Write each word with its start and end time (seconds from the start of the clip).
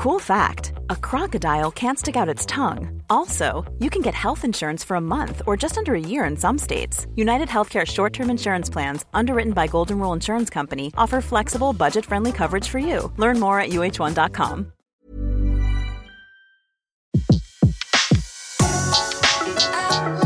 Cool 0.00 0.18
fact 0.18 0.72
a 0.88 0.96
crocodile 0.96 1.70
can't 1.70 1.98
stick 1.98 2.16
out 2.16 2.26
its 2.26 2.46
tongue. 2.46 3.02
Also, 3.10 3.70
you 3.80 3.90
can 3.90 4.00
get 4.00 4.14
health 4.14 4.46
insurance 4.46 4.82
for 4.82 4.94
a 4.94 5.00
month 5.00 5.42
or 5.46 5.58
just 5.58 5.76
under 5.76 5.94
a 5.94 6.00
year 6.00 6.24
in 6.24 6.38
some 6.38 6.56
states. 6.56 7.06
United 7.16 7.48
Healthcare 7.48 7.86
short 7.86 8.14
term 8.14 8.30
insurance 8.30 8.70
plans, 8.70 9.04
underwritten 9.12 9.52
by 9.52 9.66
Golden 9.66 9.98
Rule 9.98 10.14
Insurance 10.14 10.48
Company, 10.48 10.90
offer 10.96 11.20
flexible, 11.20 11.74
budget 11.74 12.06
friendly 12.06 12.32
coverage 12.32 12.66
for 12.66 12.78
you. 12.78 13.12
Learn 13.18 13.38
more 13.38 13.60
at 13.60 13.72
uh1.com. 13.72 14.72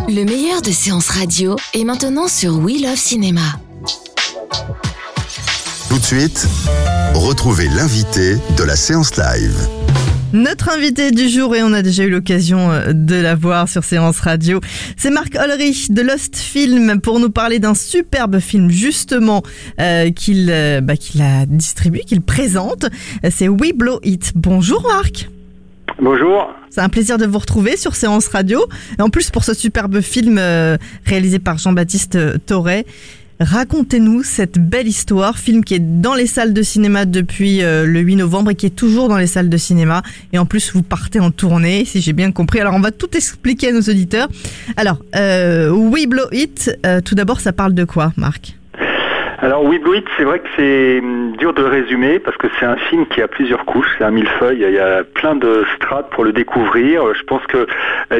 Le 0.08 0.24
meilleur 0.24 0.62
de 0.62 0.70
séances 0.70 1.08
radio 1.08 1.56
est 1.74 1.82
maintenant 1.82 2.28
sur 2.28 2.58
We 2.58 2.80
Love 2.80 2.94
Cinéma. 2.94 3.58
De 6.04 6.06
suite, 6.06 6.46
retrouvez 7.14 7.66
l'invité 7.66 8.34
de 8.58 8.62
la 8.62 8.76
séance 8.76 9.16
live. 9.16 9.56
Notre 10.34 10.68
invité 10.68 11.12
du 11.12 11.30
jour, 11.30 11.56
et 11.56 11.62
on 11.62 11.72
a 11.72 11.80
déjà 11.80 12.04
eu 12.04 12.10
l'occasion 12.10 12.70
euh, 12.70 12.92
de 12.92 13.14
la 13.14 13.34
voir 13.34 13.70
sur 13.70 13.84
Séance 13.84 14.20
Radio, 14.20 14.60
c'est 14.98 15.08
Marc 15.08 15.34
Ulrich 15.34 15.92
de 15.92 16.02
Lost 16.02 16.36
Film 16.36 17.00
pour 17.00 17.20
nous 17.20 17.30
parler 17.30 17.58
d'un 17.58 17.72
superbe 17.72 18.38
film 18.38 18.70
justement 18.70 19.42
euh, 19.80 20.10
qu'il 20.10 20.50
euh, 20.50 20.82
bah, 20.82 20.98
qu'il 20.98 21.22
a 21.22 21.46
distribué, 21.46 22.00
qu'il 22.00 22.20
présente. 22.20 22.84
C'est 23.30 23.48
We 23.48 23.72
Blow 23.72 23.98
It. 24.02 24.32
Bonjour 24.34 24.82
Marc. 24.82 25.30
Bonjour. 26.02 26.52
C'est 26.68 26.82
un 26.82 26.90
plaisir 26.90 27.16
de 27.16 27.24
vous 27.24 27.38
retrouver 27.38 27.78
sur 27.78 27.94
Séance 27.94 28.28
Radio. 28.28 28.66
Et 28.98 29.00
en 29.00 29.08
plus 29.08 29.30
pour 29.30 29.42
ce 29.42 29.54
superbe 29.54 30.02
film 30.02 30.36
euh, 30.36 30.76
réalisé 31.06 31.38
par 31.38 31.56
Jean-Baptiste 31.56 32.44
Torret. 32.44 32.84
Racontez-nous 33.40 34.22
cette 34.22 34.58
belle 34.58 34.86
histoire, 34.86 35.38
film 35.38 35.64
qui 35.64 35.74
est 35.74 36.00
dans 36.00 36.14
les 36.14 36.26
salles 36.26 36.52
de 36.52 36.62
cinéma 36.62 37.04
depuis 37.04 37.62
euh, 37.62 37.84
le 37.84 38.00
8 38.00 38.16
novembre 38.16 38.52
et 38.52 38.54
qui 38.54 38.66
est 38.66 38.76
toujours 38.76 39.08
dans 39.08 39.16
les 39.16 39.26
salles 39.26 39.48
de 39.48 39.56
cinéma. 39.56 40.02
Et 40.32 40.38
en 40.38 40.46
plus, 40.46 40.72
vous 40.72 40.82
partez 40.82 41.18
en 41.18 41.30
tournée, 41.32 41.84
si 41.84 42.00
j'ai 42.00 42.12
bien 42.12 42.30
compris. 42.30 42.60
Alors, 42.60 42.74
on 42.74 42.80
va 42.80 42.92
tout 42.92 43.16
expliquer 43.16 43.68
à 43.68 43.72
nos 43.72 43.80
auditeurs. 43.80 44.28
Alors, 44.76 44.98
euh, 45.16 45.70
We 45.70 46.06
Blow 46.06 46.26
It, 46.32 46.78
euh, 46.86 47.00
tout 47.00 47.16
d'abord, 47.16 47.40
ça 47.40 47.52
parle 47.52 47.74
de 47.74 47.84
quoi, 47.84 48.12
Marc? 48.16 48.56
Alors 49.44 49.62
We 49.62 49.78
Blow 49.78 49.92
It, 49.92 50.06
c'est 50.16 50.24
vrai 50.24 50.38
que 50.38 50.48
c'est 50.56 51.00
hum, 51.00 51.36
dur 51.36 51.52
de 51.52 51.62
résumer 51.62 52.18
parce 52.18 52.34
que 52.38 52.46
c'est 52.58 52.64
un 52.64 52.76
film 52.76 53.04
qui 53.04 53.20
a 53.20 53.28
plusieurs 53.28 53.66
couches, 53.66 53.94
c'est 53.98 54.04
un 54.04 54.10
millefeuille, 54.10 54.64
il 54.66 54.72
y 54.72 54.78
a 54.78 55.04
plein 55.04 55.34
de 55.34 55.66
strates 55.76 56.08
pour 56.08 56.24
le 56.24 56.32
découvrir. 56.32 57.12
Je 57.12 57.22
pense 57.24 57.42
que 57.48 57.58
euh, 57.58 57.66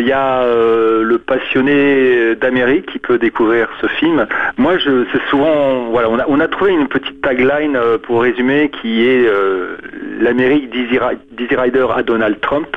il 0.01 0.07
y 0.07 0.13
a 0.13 0.43
euh, 0.43 1.03
le 1.03 1.17
passionné 1.17 2.35
d'Amérique 2.35 2.93
qui 2.93 2.99
peut 2.99 3.17
découvrir 3.17 3.71
ce 3.81 3.87
film. 3.87 4.27
Moi, 4.59 4.77
je, 4.77 5.07
c'est 5.13 5.23
souvent, 5.31 5.85
voilà, 5.85 6.11
on 6.29 6.41
a, 6.41 6.49
trouvé 6.49 6.73
une 6.73 6.89
petite 6.89 7.23
tagline 7.23 7.75
euh, 7.75 7.97
pour 7.97 8.21
résumer 8.21 8.71
qui 8.83 9.09
est 9.09 9.27
l'Amérique 10.21 10.69
d'Easy 10.69 11.57
Rider 11.57 11.87
à 11.97 12.03
Donald 12.03 12.39
Trump, 12.43 12.69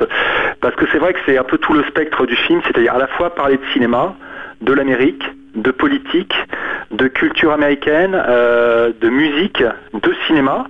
parce 0.62 0.74
que 0.74 0.86
c'est 0.90 0.98
vrai 0.98 1.12
que 1.12 1.18
c'est 1.26 1.36
un 1.36 1.44
peu 1.44 1.58
tout 1.58 1.74
le 1.74 1.84
spectre 1.84 2.24
du 2.24 2.34
film, 2.34 2.62
c'est-à-dire 2.64 2.94
à 2.94 2.98
la 2.98 3.08
fois 3.08 3.28
parler 3.34 3.58
de 3.58 3.72
cinéma, 3.74 4.14
de 4.62 4.72
l'Amérique, 4.72 5.22
de 5.62 5.70
politique, 5.70 6.34
de 6.90 7.06
culture 7.06 7.52
américaine, 7.52 8.16
euh, 8.28 8.92
de 8.98 9.08
musique, 9.08 9.62
de 9.92 10.14
cinéma. 10.26 10.66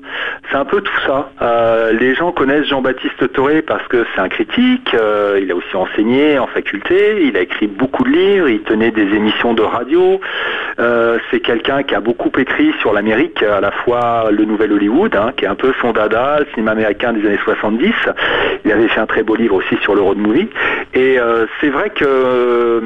C'est 0.50 0.56
un 0.56 0.64
peu 0.64 0.80
tout 0.80 1.00
ça. 1.06 1.30
Euh, 1.42 1.92
les 1.92 2.14
gens 2.14 2.32
connaissent 2.32 2.66
Jean-Baptiste 2.66 3.32
Toré 3.32 3.62
parce 3.62 3.86
que 3.88 4.04
c'est 4.14 4.20
un 4.20 4.28
critique. 4.28 4.94
euh, 4.94 5.38
il 5.40 5.50
a 5.52 5.54
aussi 5.54 5.76
enseigné 5.76 6.38
en 6.38 6.46
faculté. 6.48 7.22
Il 7.22 7.36
a 7.36 7.40
écrit 7.40 7.68
beaucoup 7.68 8.02
de 8.02 8.10
livres. 8.10 8.48
Il 8.48 8.62
tenait 8.62 8.90
des 8.90 9.02
émissions 9.14 9.54
de 9.54 9.62
radio. 9.62 10.20
C'est 11.30 11.40
quelqu'un 11.40 11.82
qui 11.82 11.94
a 11.94 12.00
beaucoup 12.00 12.30
écrit 12.38 12.72
sur 12.80 12.92
l'Amérique, 12.92 13.42
à 13.42 13.60
la 13.60 13.70
fois 13.70 14.28
le 14.30 14.44
Nouvel 14.44 14.72
Hollywood, 14.72 15.14
hein, 15.16 15.32
qui 15.36 15.44
est 15.44 15.48
un 15.48 15.56
peu 15.56 15.72
son 15.80 15.92
dada, 15.92 16.38
le 16.40 16.46
cinéma 16.54 16.70
américain 16.72 17.12
des 17.12 17.26
années 17.26 17.40
70. 17.44 17.92
Il 18.64 18.72
avait 18.72 18.88
fait 18.88 19.00
un 19.00 19.06
très 19.06 19.22
beau 19.22 19.34
livre 19.34 19.56
aussi 19.56 19.76
sur 19.82 19.94
le 19.94 20.00
road 20.00 20.18
movie. 20.18 20.48
Et 20.94 21.18
c'est 21.60 21.68
vrai 21.68 21.90
que 21.90 22.80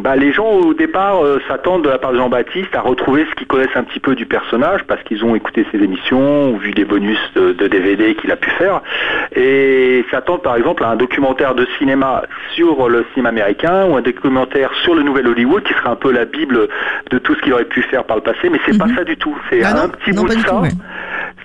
bah, 0.00 0.16
les 0.16 0.32
gens 0.32 0.48
au 0.48 0.74
départ 0.74 1.20
s'attendent 1.48 1.82
de 1.84 1.88
la 1.88 1.98
part 1.98 2.12
de 2.12 2.16
Jean-Baptiste 2.18 2.74
à 2.74 2.80
retrouver 2.80 3.26
ce 3.30 3.34
qu'ils 3.34 3.46
connaissent 3.46 3.74
un 3.76 3.84
petit 3.84 4.00
peu 4.00 4.14
du 4.14 4.26
personnage 4.26 4.82
parce 4.86 5.02
qu'ils 5.04 5.24
ont 5.24 5.34
écouté 5.34 5.66
ses 5.72 5.78
émissions 5.78 6.50
ou 6.50 6.58
vu 6.58 6.72
des 6.72 6.84
bonus 6.84 7.18
de, 7.34 7.52
de 7.52 7.66
DVD 7.66 8.14
qu'il 8.14 8.30
a 8.32 8.36
pu 8.36 8.50
faire 8.50 8.80
et 9.34 10.04
s'attendent 10.10 10.42
par 10.42 10.56
exemple 10.56 10.84
à 10.84 10.88
un 10.88 10.96
documentaire 10.96 11.54
de 11.54 11.66
cinéma 11.78 12.22
sur 12.54 12.88
le 12.88 13.04
cinéma 13.12 13.28
américain 13.30 13.86
ou 13.86 13.96
un 13.96 14.02
documentaire 14.02 14.70
sur 14.82 14.94
le 14.94 15.02
nouvel 15.02 15.26
Hollywood 15.28 15.62
qui 15.64 15.72
serait 15.74 15.88
un 15.90 15.96
peu 15.96 16.12
la 16.12 16.24
bible 16.24 16.68
de 17.10 17.18
tout 17.18 17.34
ce 17.34 17.40
qu'il 17.42 17.52
aurait 17.52 17.64
pu 17.64 17.82
faire 17.82 18.04
par 18.04 18.16
le 18.16 18.22
passé 18.22 18.48
mais 18.50 18.58
c'est 18.66 18.78
pas 18.78 18.86
ça 18.96 19.04
du 19.04 19.16
tout. 19.16 19.36
C'est 19.50 19.62
Ah 19.64 19.74
non, 19.74 19.82
un 19.82 19.88
petit 19.88 20.12
non, 20.12 20.22
bout 20.22 20.28
de 20.28 20.32
ça. 20.34 20.48
tout, 20.50 20.56
ouais. 20.56 20.68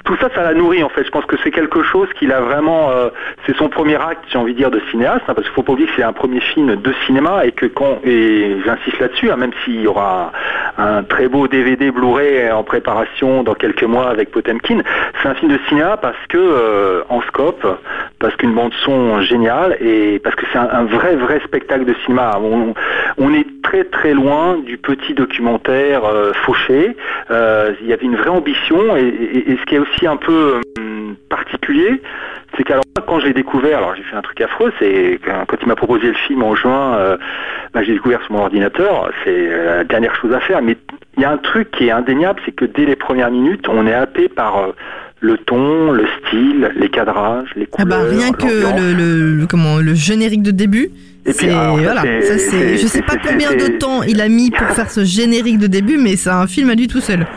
Tout 0.05 0.15
ça, 0.19 0.29
ça 0.33 0.43
l'a 0.43 0.53
nourri 0.53 0.83
en 0.83 0.89
fait. 0.89 1.03
Je 1.05 1.09
pense 1.09 1.25
que 1.25 1.35
c'est 1.43 1.51
quelque 1.51 1.83
chose 1.83 2.07
qu'il 2.17 2.31
a 2.31 2.41
vraiment. 2.41 2.89
euh, 2.91 3.09
c'est 3.45 3.55
son 3.55 3.69
premier 3.69 3.95
acte, 3.95 4.23
j'ai 4.31 4.37
envie 4.37 4.53
de 4.53 4.57
dire, 4.57 4.71
de 4.71 4.81
cinéaste, 4.91 5.23
hein, 5.27 5.33
parce 5.33 5.45
qu'il 5.47 5.53
faut 5.53 5.63
pas 5.63 5.73
oublier 5.73 5.87
que 5.87 5.93
c'est 5.95 6.03
un 6.03 6.13
premier 6.13 6.39
film 6.39 6.75
de 6.75 6.93
cinéma 7.05 7.45
et 7.45 7.51
que 7.51 7.65
quand 7.65 7.99
et 8.03 8.57
j'insiste 8.65 8.99
là-dessus, 8.99 9.31
hein, 9.31 9.37
même 9.37 9.51
s'il 9.63 9.81
y 9.81 9.87
aura 9.87 10.31
un, 10.77 11.03
très 11.03 11.27
beau 11.27 11.47
DVD 11.47 11.91
Blu-ray 11.91 12.51
en 12.51 12.63
préparation 12.63 13.43
dans 13.43 13.53
quelques 13.53 13.83
mois 13.83 14.09
avec 14.09 14.31
Potemkin, 14.31 14.81
c'est 15.21 15.29
un 15.29 15.35
film 15.35 15.51
de 15.51 15.59
cinéma 15.69 15.97
parce 15.97 16.17
que 16.29 16.37
euh, 16.37 17.03
en 17.09 17.21
scope, 17.23 17.65
parce 18.19 18.35
qu'une 18.35 18.53
bande 18.53 18.73
son 18.85 19.21
géniale 19.21 19.77
et 19.81 20.19
parce 20.19 20.35
que 20.35 20.45
c'est 20.51 20.57
un, 20.57 20.85
vrai 20.85 21.15
vrai 21.15 21.41
spectacle 21.45 21.85
de 21.85 21.95
cinéma. 22.05 22.39
On, 23.17 23.33
est 23.33 23.45
très 23.63 23.85
très 23.85 24.13
loin 24.13 24.57
du 24.57 24.77
petit 24.77 25.13
documentaire 25.13 26.03
euh, 26.03 26.33
fauché. 26.45 26.95
Il 27.29 27.87
y 27.87 27.93
avait 27.93 28.05
une 28.05 28.15
vraie 28.15 28.29
ambition 28.29 28.95
et, 28.97 29.57
ce 29.59 29.65
qui 29.65 29.75
un 30.07 30.17
peu 30.17 30.61
hum, 30.77 31.15
particulier, 31.29 32.01
c'est 32.57 32.63
qu'alors 32.63 32.83
quand 33.07 33.19
je 33.19 33.27
l'ai 33.27 33.33
découvert, 33.33 33.77
alors 33.79 33.95
j'ai 33.95 34.03
fait 34.03 34.15
un 34.15 34.21
truc 34.21 34.39
affreux, 34.41 34.71
c'est 34.79 35.19
que 35.23 35.29
quand 35.47 35.57
il 35.61 35.67
m'a 35.67 35.75
proposé 35.75 36.07
le 36.07 36.13
film 36.13 36.43
en 36.43 36.55
juin, 36.55 36.95
euh, 36.95 37.17
bah, 37.73 37.83
j'ai 37.83 37.93
découvert 37.93 38.21
sur 38.23 38.33
mon 38.33 38.39
ordinateur, 38.41 39.09
c'est 39.23 39.29
euh, 39.35 39.77
la 39.77 39.83
dernière 39.83 40.15
chose 40.15 40.33
à 40.33 40.39
faire, 40.39 40.61
mais 40.61 40.77
il 41.17 41.23
y 41.23 41.25
a 41.25 41.31
un 41.31 41.37
truc 41.37 41.71
qui 41.71 41.87
est 41.87 41.91
indéniable, 41.91 42.39
c'est 42.45 42.51
que 42.53 42.65
dès 42.65 42.85
les 42.85 42.95
premières 42.95 43.31
minutes, 43.31 43.67
on 43.69 43.85
est 43.87 43.93
happé 43.93 44.27
par 44.29 44.57
euh, 44.57 44.71
le 45.19 45.37
ton, 45.37 45.91
le 45.91 46.05
style, 46.25 46.71
les 46.75 46.89
cadrages, 46.89 47.49
les 47.55 47.67
Ah 47.73 47.83
couleurs. 47.83 47.99
bah 47.99 48.05
rien 48.09 48.31
que 48.31 48.45
le, 48.45 48.93
le- 48.93 49.33
le- 49.39 49.45
comment 49.47 49.77
le 49.77 49.93
générique 49.93 50.41
de 50.43 50.51
début. 50.51 50.89
Et 51.25 51.33
puis, 51.33 51.49
alors, 51.49 51.77
voilà, 51.77 52.01
ça 52.21 52.37
c'est. 52.39 52.77
Je 52.77 52.87
sais 52.87 53.03
pas 53.03 53.13
combien 53.23 53.51
de 53.51 53.77
temps 53.77 54.01
il 54.01 54.19
a 54.21 54.27
mis 54.27 54.49
pour 54.49 54.65
faire 54.69 54.89
ce 54.89 55.03
générique 55.05 55.59
de 55.59 55.67
début, 55.67 55.97
mais 55.99 56.15
c'est 56.15 56.31
un 56.31 56.47
film 56.47 56.71
à 56.71 56.73
lui 56.75 56.87
tout 56.87 56.99
seul. 57.01 57.27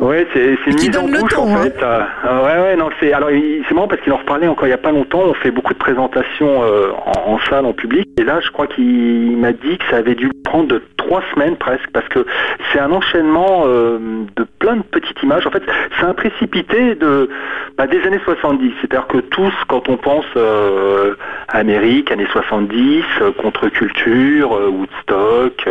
Ouais, 0.00 0.26
c'est 0.32 0.56
Qui 0.76 0.88
mise 0.88 0.96
en 0.96 1.06
couche 1.06 1.36
en 1.36 1.54
hein. 1.54 1.62
fait. 1.62 1.82
Euh, 1.82 2.00
euh, 2.24 2.44
ouais, 2.44 2.62
ouais, 2.62 2.76
non, 2.76 2.88
c'est 2.98 3.12
alors 3.12 3.28
c'est 3.30 3.74
marrant 3.74 3.86
parce 3.86 4.00
qu'il 4.00 4.12
en 4.12 4.16
reparlait 4.16 4.48
encore 4.48 4.66
il 4.66 4.70
y 4.70 4.74
a 4.74 4.78
pas 4.78 4.92
longtemps. 4.92 5.20
On 5.26 5.34
fait 5.34 5.50
beaucoup 5.50 5.74
de 5.74 5.78
présentations 5.78 6.62
euh, 6.62 6.90
en, 7.04 7.32
en 7.34 7.38
salle, 7.50 7.66
en 7.66 7.74
public, 7.74 8.08
et 8.18 8.24
là, 8.24 8.40
je 8.40 8.50
crois 8.50 8.66
qu'il 8.66 9.36
m'a 9.36 9.52
dit 9.52 9.76
que 9.76 9.84
ça 9.90 9.96
avait 9.96 10.14
dû 10.14 10.30
prendre 10.42 10.80
trois 10.96 11.22
semaines 11.34 11.56
presque 11.56 11.90
parce 11.92 12.08
que 12.08 12.24
c'est 12.72 12.78
un 12.78 12.92
enchaînement 12.92 13.64
euh, 13.66 13.98
de 14.36 14.46
plein 14.58 14.76
de 14.76 14.82
petites 14.82 15.22
images. 15.22 15.46
En 15.46 15.50
fait, 15.50 15.62
c'est 15.98 16.06
un 16.06 16.14
précipité 16.14 16.94
de 16.94 17.28
bah, 17.76 17.86
des 17.86 18.02
années 18.06 18.20
70. 18.24 18.72
C'est-à-dire 18.80 19.06
que 19.06 19.18
tous, 19.18 19.52
quand 19.68 19.88
on 19.90 19.98
pense 19.98 20.24
Amérique, 21.52 22.10
années 22.10 22.28
70, 22.32 23.02
euh, 23.20 23.32
contre-culture, 23.32 24.52
Woodstock, 24.52 25.68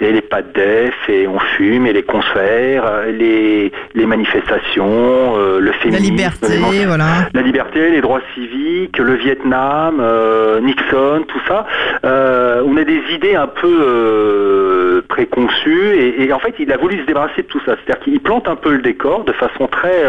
et 0.00 0.12
les 0.12 0.20
pas 0.22 0.42
de 0.42 0.52
def, 0.52 0.94
et 1.08 1.26
on 1.28 1.38
fume, 1.38 1.86
et 1.86 1.92
les 1.92 2.02
concerts, 2.02 2.84
les, 3.12 3.70
les 3.94 4.06
manifestations, 4.06 5.36
euh, 5.36 5.60
le 5.60 5.66
La 5.66 5.72
féminisme, 5.74 6.04
liberté, 6.10 6.48
l'émancipation 6.48 6.86
voilà. 6.88 7.04
la 7.32 7.42
liberté, 7.42 7.90
les 7.90 8.00
droits 8.00 8.20
civiques, 8.34 8.98
le 8.98 9.14
Vietnam, 9.14 9.98
euh, 10.00 10.60
Nixon, 10.60 11.24
tout 11.28 11.40
ça. 11.46 11.66
Euh, 12.04 12.62
on 12.66 12.76
a 12.76 12.84
des 12.84 13.00
idées 13.14 13.34
un 13.36 13.46
peu 13.46 15.02
préconçues 15.08 15.94
et, 15.96 16.24
et 16.24 16.32
en 16.32 16.38
fait 16.38 16.54
il 16.58 16.70
a 16.72 16.76
voulu 16.76 17.00
se 17.00 17.06
débarrasser 17.06 17.42
de 17.42 17.46
tout 17.46 17.60
ça. 17.66 17.74
C'est-à-dire 17.76 18.02
qu'il 18.04 18.20
plante 18.20 18.48
un 18.48 18.56
peu 18.56 18.70
le 18.72 18.82
décor 18.82 19.24
de 19.24 19.32
façon 19.32 19.66
très, 19.66 20.02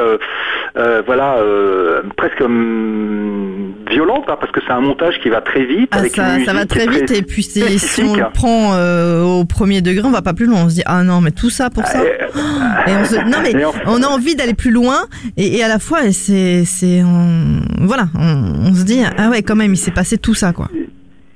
voilà, 1.05 1.37
presque 2.17 2.41
hum, 2.41 3.73
violente 3.89 4.25
hein, 4.27 4.37
parce 4.39 4.51
que 4.51 4.59
c'est 4.65 4.73
un 4.73 4.81
montage 4.81 5.19
qui 5.21 5.29
va 5.29 5.41
très 5.41 5.63
vite. 5.65 5.89
Ah, 5.93 5.99
avec 5.99 6.15
ça, 6.15 6.23
une 6.23 6.45
ça 6.45 6.53
musique 6.53 6.53
va 6.53 6.61
est 6.61 6.65
très 6.65 6.87
vite 6.87 7.11
et 7.11 7.21
puis 7.21 7.43
c'est- 7.43 7.77
si 7.77 8.03
on 8.03 8.15
le 8.15 8.25
prend 8.33 8.75
au 9.39 9.45
premier 9.45 9.74
degré, 9.81 10.05
on 10.05 10.11
va 10.11 10.21
pas 10.21 10.33
plus 10.33 10.45
loin. 10.45 10.63
On 10.65 10.69
se 10.69 10.75
dit 10.75 10.83
ah 10.85 11.03
non 11.03 11.21
mais 11.21 11.31
tout 11.31 11.49
ça 11.49 11.69
pour 11.69 11.85
ça. 11.85 11.99
Euh, 12.01 12.27
Et 12.87 12.91
on 12.95 13.05
se- 13.05 13.15
non 13.15 13.37
mais 13.43 13.53
on 13.87 14.01
a 14.03 14.07
envie 14.07 14.35
d'aller 14.35 14.53
plus 14.53 14.71
loin 14.71 15.05
et, 15.37 15.57
et 15.57 15.63
à 15.63 15.67
la 15.67 15.79
fois 15.79 15.99
c'est 16.11 16.63
c'est 16.65 17.01
on- 17.03 17.61
voilà 17.85 18.05
on, 18.19 18.69
on 18.69 18.73
se 18.73 18.83
dit 18.83 19.01
ah 19.17 19.29
ouais 19.29 19.41
quand 19.43 19.55
même 19.55 19.73
il 19.73 19.77
s'est 19.77 19.91
passé 19.91 20.17
tout 20.17 20.33
ça 20.33 20.51
quoi. 20.53 20.67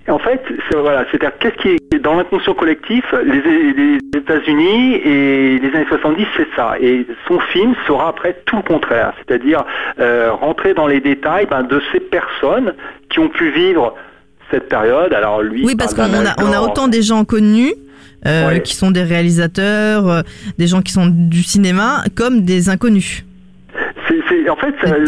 En 0.07 0.17
fait, 0.17 0.41
c'est 0.67 0.75
voilà, 0.75 1.05
c'est-à-dire 1.11 1.37
qu'est-ce 1.39 1.61
qui 1.61 1.67
est 1.95 1.99
dans 1.99 2.15
l'inconscient 2.15 2.55
collectif, 2.55 3.05
les, 3.23 3.41
les 3.73 3.99
États-Unis 4.17 4.95
et 4.95 5.59
les 5.59 5.67
années 5.75 5.85
70, 5.87 6.25
c'est 6.35 6.47
ça. 6.55 6.73
Et 6.81 7.05
son 7.27 7.39
film 7.51 7.75
sera 7.85 8.09
après 8.09 8.35
tout 8.47 8.55
le 8.55 8.63
contraire, 8.63 9.13
c'est-à-dire 9.19 9.63
euh, 9.99 10.31
rentrer 10.33 10.73
dans 10.73 10.87
les 10.87 10.99
détails 10.99 11.45
ben, 11.45 11.61
de 11.61 11.79
ces 11.91 11.99
personnes 11.99 12.73
qui 13.11 13.19
ont 13.19 13.29
pu 13.29 13.51
vivre 13.51 13.93
cette 14.49 14.67
période. 14.67 15.13
Alors 15.13 15.43
lui, 15.43 15.63
Oui 15.63 15.75
parce 15.75 15.93
qu'on 15.93 16.01
a 16.01 16.33
on 16.43 16.51
a 16.53 16.59
autant 16.61 16.87
des 16.87 17.03
gens 17.03 17.23
connus. 17.23 17.73
Euh, 18.25 18.59
qui 18.59 18.75
sont 18.75 18.91
des 18.91 19.03
réalisateurs, 19.03 20.07
euh, 20.09 20.21
des 20.57 20.67
gens 20.67 20.81
qui 20.81 20.91
sont 20.91 21.07
du 21.07 21.43
cinéma, 21.43 22.03
comme 22.15 22.41
des 22.41 22.69
inconnus. 22.69 23.23
c'est, 24.27 24.49
en 24.49 24.55
fait, 24.55 24.73
le, 24.99 25.05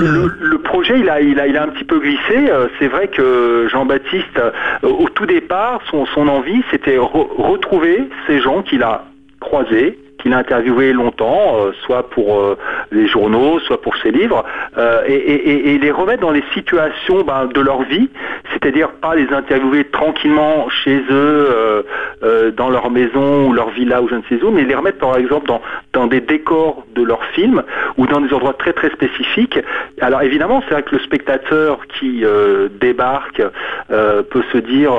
le- 0.00 0.06
euh. 0.06 0.28
le 0.40 0.58
projet, 0.58 0.98
il 1.00 1.08
a, 1.08 1.20
il 1.20 1.38
a, 1.40 1.46
il 1.46 1.56
a 1.56 1.62
un 1.64 1.68
petit 1.68 1.84
peu 1.84 1.98
glissé. 2.00 2.50
C'est 2.78 2.88
vrai 2.88 3.08
que 3.08 3.68
Jean-Baptiste, 3.70 4.40
au 4.82 5.08
tout 5.08 5.26
départ, 5.26 5.80
son, 5.90 6.06
son 6.06 6.28
envie, 6.28 6.62
c'était 6.70 6.96
re- 6.98 7.28
retrouver 7.36 8.08
ces 8.26 8.40
gens 8.40 8.62
qu'il 8.62 8.82
a 8.82 9.04
croisés, 9.40 9.98
qu'il 10.18 10.34
a 10.34 10.38
interviewés 10.38 10.92
longtemps, 10.92 11.56
euh, 11.56 11.70
soit 11.86 12.10
pour 12.10 12.38
euh, 12.38 12.58
les 12.92 13.08
journaux, 13.08 13.58
soit 13.60 13.80
pour 13.80 13.96
ses 13.96 14.10
livres, 14.10 14.44
euh, 14.76 15.00
et, 15.08 15.14
et- 15.14 15.50
et- 15.50 15.74
et 15.74 15.78
les 15.78 15.90
remettre 15.90 16.20
dans 16.20 16.30
les 16.30 16.44
situations 16.52 17.22
ben, 17.24 17.46
de 17.46 17.60
leur 17.60 17.82
vie, 17.84 18.10
c'est-à-dire 18.52 18.90
pas 19.00 19.14
les 19.14 19.28
interviewer 19.32 19.84
tranquillement 19.84 20.68
chez 20.84 21.00
eux, 21.10 21.86
euh, 22.22 22.50
dans 22.50 22.68
leur 22.70 22.90
maison 22.90 23.48
ou 23.48 23.52
leur 23.52 23.70
villa 23.70 24.02
ou 24.02 24.08
je 24.08 24.14
ne 24.14 24.22
sais 24.28 24.42
où, 24.42 24.50
mais 24.50 24.64
les 24.64 24.74
remettre 24.74 24.98
par 24.98 25.16
exemple 25.16 25.46
dans, 25.46 25.60
dans 25.92 26.06
des 26.06 26.20
décors 26.20 26.84
de 26.94 27.02
leur 27.02 27.24
film 27.26 27.62
ou 27.96 28.06
dans 28.06 28.20
des 28.20 28.32
endroits 28.32 28.54
très 28.54 28.72
très 28.72 28.90
spécifiques. 28.90 29.58
Alors 30.00 30.22
évidemment, 30.22 30.62
c'est 30.66 30.74
vrai 30.74 30.82
que 30.82 30.94
le 30.94 31.02
spectateur 31.02 31.78
qui 31.88 32.24
euh, 32.24 32.68
débarque 32.80 33.42
euh, 33.90 34.22
peut 34.22 34.42
se 34.52 34.58
dire, 34.58 34.92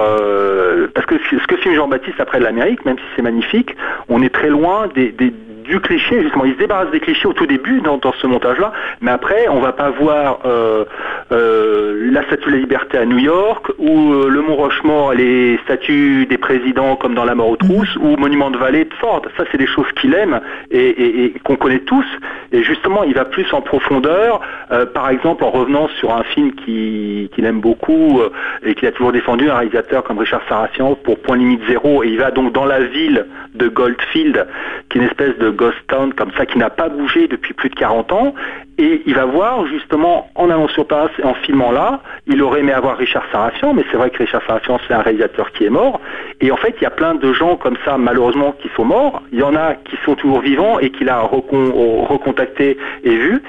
parce 0.94 1.06
que 1.06 1.16
ce 1.30 1.48
que 1.48 1.58
filme 1.58 1.76
Jean-Baptiste 1.76 2.20
après 2.20 2.40
l'Amérique, 2.40 2.86
même 2.86 2.98
si 2.98 3.04
c'est 3.16 3.22
magnifique, 3.22 3.76
on 4.10 4.22
est 4.22 4.34
très 4.34 4.50
loin 4.50 4.88
des, 4.96 5.12
des- 5.12 5.34
du 5.72 5.80
cliché, 5.80 6.22
justement, 6.22 6.44
il 6.44 6.54
se 6.54 6.58
débarrasse 6.60 6.92
des 6.92 7.00
clichés 7.00 7.28
au 7.30 7.34
tout 7.34 7.46
début 7.46 7.80
dans, 7.80 8.00
ce 8.22 8.28
montage-là, 8.28 8.74
mais 9.00 9.12
après, 9.12 9.48
on 9.48 9.62
va 9.62 9.72
pas 9.72 9.90
voir 9.90 10.40
euh, 10.46 10.84
euh, 11.32 12.10
la 12.12 12.24
Statue 12.24 12.48
de 12.48 12.56
la 12.56 12.58
Liberté 12.58 12.98
à 12.98 13.06
New 13.06 13.20
York, 13.20 13.72
ou 13.78 14.12
euh, 14.12 14.28
le 14.28 14.42
Mont 14.42 14.56
Rochemort, 14.56 15.14
les 15.14 15.58
statues 15.64 16.26
des 16.26 16.38
présidents 16.38 16.98
comme 16.98 17.16
dans 17.16 17.24
La 17.24 17.36
mort 17.36 17.48
aux 17.48 17.56
trousses, 17.56 17.96
ou 18.02 18.18
Monument 18.18 18.52
de 18.52 18.58
Vallée 18.58 18.84
de 18.84 18.94
Ford. 18.96 19.22
Ça, 19.38 19.46
c'est 19.50 19.58
des 19.58 19.66
choses 19.66 19.90
qu'il 19.96 20.14
aime 20.14 20.42
et, 20.72 21.34
qu'on 21.46 21.56
connaît 21.56 21.80
tous. 21.80 22.06
Et 22.52 22.64
justement, 22.64 23.04
il 23.06 23.14
va 23.14 23.24
plus 23.24 23.48
en 23.54 23.62
profondeur, 23.62 24.42
par 24.94 25.10
exemple 25.10 25.46
en 25.46 25.52
revenant 25.52 25.88
sur 26.00 26.14
un 26.14 26.24
film 26.24 26.52
qui- 26.54 27.30
qu'il 27.34 27.46
aime 27.46 27.62
beaucoup 27.62 28.22
et 28.66 28.76
qu'il 28.76 28.88
a 28.90 28.92
toujours 28.92 29.14
défendu, 29.14 29.50
un 29.50 29.56
réalisateur 29.56 30.04
comme 30.04 30.20
Richard 30.20 30.42
Sarassian 30.50 30.96
pour 30.96 31.18
Point 31.20 31.38
Limite 31.38 31.62
Zéro. 31.70 32.04
Et 32.04 32.10
il 32.10 32.18
va 32.18 32.32
donc 32.32 32.52
dans 32.52 32.66
la 32.66 32.82
ville 32.82 33.26
de 33.54 33.68
Goldfield, 33.70 34.48
qui 34.90 34.98
est 34.98 35.02
une 35.02 35.08
espèce 35.08 35.38
de 35.38 35.50
ghost 35.62 35.78
town 35.88 36.14
comme 36.14 36.32
ça, 36.38 36.46
qui 36.46 36.58
n'a 36.58 36.70
pas 36.70 36.90
bougé 36.90 37.28
depuis 37.28 37.54
plus 37.54 37.70
de 37.70 37.76
40 37.76 38.12
ans. 38.12 38.34
Et 38.78 39.04
il 39.06 39.14
va 39.16 39.26
voir 39.26 39.68
justement, 39.68 40.30
en 40.36 40.50
allant 40.50 40.68
sur 40.70 40.86
place 40.88 41.12
et 41.20 41.24
en 41.24 41.36
filmant 41.46 41.72
là, 41.72 42.02
il 42.26 42.42
aurait 42.42 42.62
aimé 42.62 42.74
avoir 42.74 42.98
Richard 42.98 43.26
Sarassian, 43.32 43.74
mais 43.76 43.84
c'est 43.92 43.98
vrai 43.98 44.10
que 44.10 44.18
Richard 44.18 44.42
Sarassian, 44.48 44.80
c'est 44.88 44.94
un 44.94 45.02
réalisateur 45.02 45.52
qui 45.52 45.66
est 45.66 45.70
mort. 45.70 46.02
Et 46.42 46.52
en 46.52 46.58
fait, 46.58 46.74
il 46.80 46.84
y 46.84 46.88
a 46.88 46.96
plein 47.02 47.14
de 47.16 47.32
gens 47.34 47.56
comme 47.58 47.78
ça, 47.86 47.98
malheureusement, 47.98 48.54
qui 48.62 48.70
sont 48.76 48.86
morts. 48.86 49.22
Il 49.32 49.40
y 49.40 49.44
en 49.44 49.56
a 49.56 49.76
qui 49.76 49.96
sont 50.06 50.16
toujours 50.16 50.42
vivants 50.42 50.80
et 50.80 50.90
qu'il 50.90 51.10
a 51.10 51.22
recon- 51.22 51.72
recontacté 52.08 52.78
et 53.04 53.16
vu. 53.16 53.44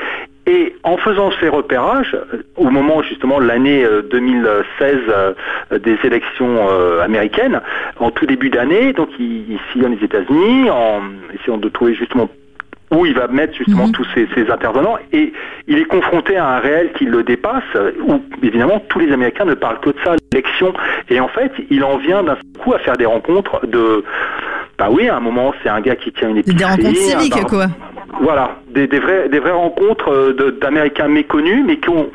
Et 0.46 0.74
en 0.82 0.96
faisant 0.96 1.30
ces 1.40 1.48
repérages, 1.48 2.14
euh, 2.14 2.42
au 2.56 2.68
moment 2.70 3.02
justement 3.02 3.40
de 3.40 3.46
l'année 3.46 3.84
euh, 3.84 4.02
2016 4.10 4.96
euh, 5.08 5.32
des 5.78 5.96
élections 6.04 6.68
euh, 6.68 7.00
américaines, 7.00 7.60
en 8.00 8.10
tout 8.10 8.26
début 8.26 8.50
d'année, 8.50 8.92
donc 8.92 9.08
il, 9.18 9.52
il 9.52 9.58
sillonne 9.72 9.96
les 9.96 10.04
États-Unis 10.04 10.68
en 10.70 11.00
essayant 11.34 11.58
de 11.58 11.68
trouver 11.68 11.94
justement 11.94 12.28
où 12.90 13.06
il 13.06 13.14
va 13.14 13.26
mettre 13.26 13.54
justement 13.56 13.86
Mhm. 13.86 13.92
tous 13.92 14.06
ces 14.14 14.50
intervenants 14.50 14.98
et 15.12 15.32
il 15.66 15.78
est 15.78 15.84
confronté 15.84 16.36
à 16.36 16.46
un 16.56 16.58
réel 16.58 16.92
qui 16.92 17.06
le 17.06 17.22
dépasse 17.22 17.62
euh, 17.74 17.92
où 18.06 18.20
évidemment 18.42 18.80
tous 18.88 18.98
les 18.98 19.10
Américains 19.12 19.46
ne 19.46 19.54
parlent 19.54 19.80
que 19.80 19.90
de 19.90 19.96
ça, 20.04 20.14
l'élection 20.32 20.74
et 21.08 21.18
en 21.18 21.28
fait 21.28 21.52
il 21.70 21.82
en 21.84 21.96
vient 21.96 22.22
d'un 22.22 22.36
coup 22.58 22.74
à 22.74 22.78
faire 22.80 22.96
des 22.98 23.06
rencontres 23.06 23.66
de 23.66 24.04
bah 24.78 24.88
oui 24.90 25.08
à 25.08 25.16
un 25.16 25.20
moment 25.20 25.54
c'est 25.62 25.70
un 25.70 25.80
gars 25.80 25.96
qui 25.96 26.12
tient 26.12 26.28
une 26.28 26.38
épicerie 26.38 26.56
des 26.58 26.64
rencontres 26.64 26.96
civiques, 26.96 27.44
quoi. 27.48 27.66
Voilà, 28.20 28.56
des, 28.68 28.86
vraies, 28.86 29.50
rencontres 29.50 30.10
euh, 30.10 30.58
d'Américains 30.60 31.08
méconnus, 31.08 31.64
mais 31.66 31.78
qui 31.78 31.88
ont 31.88 32.10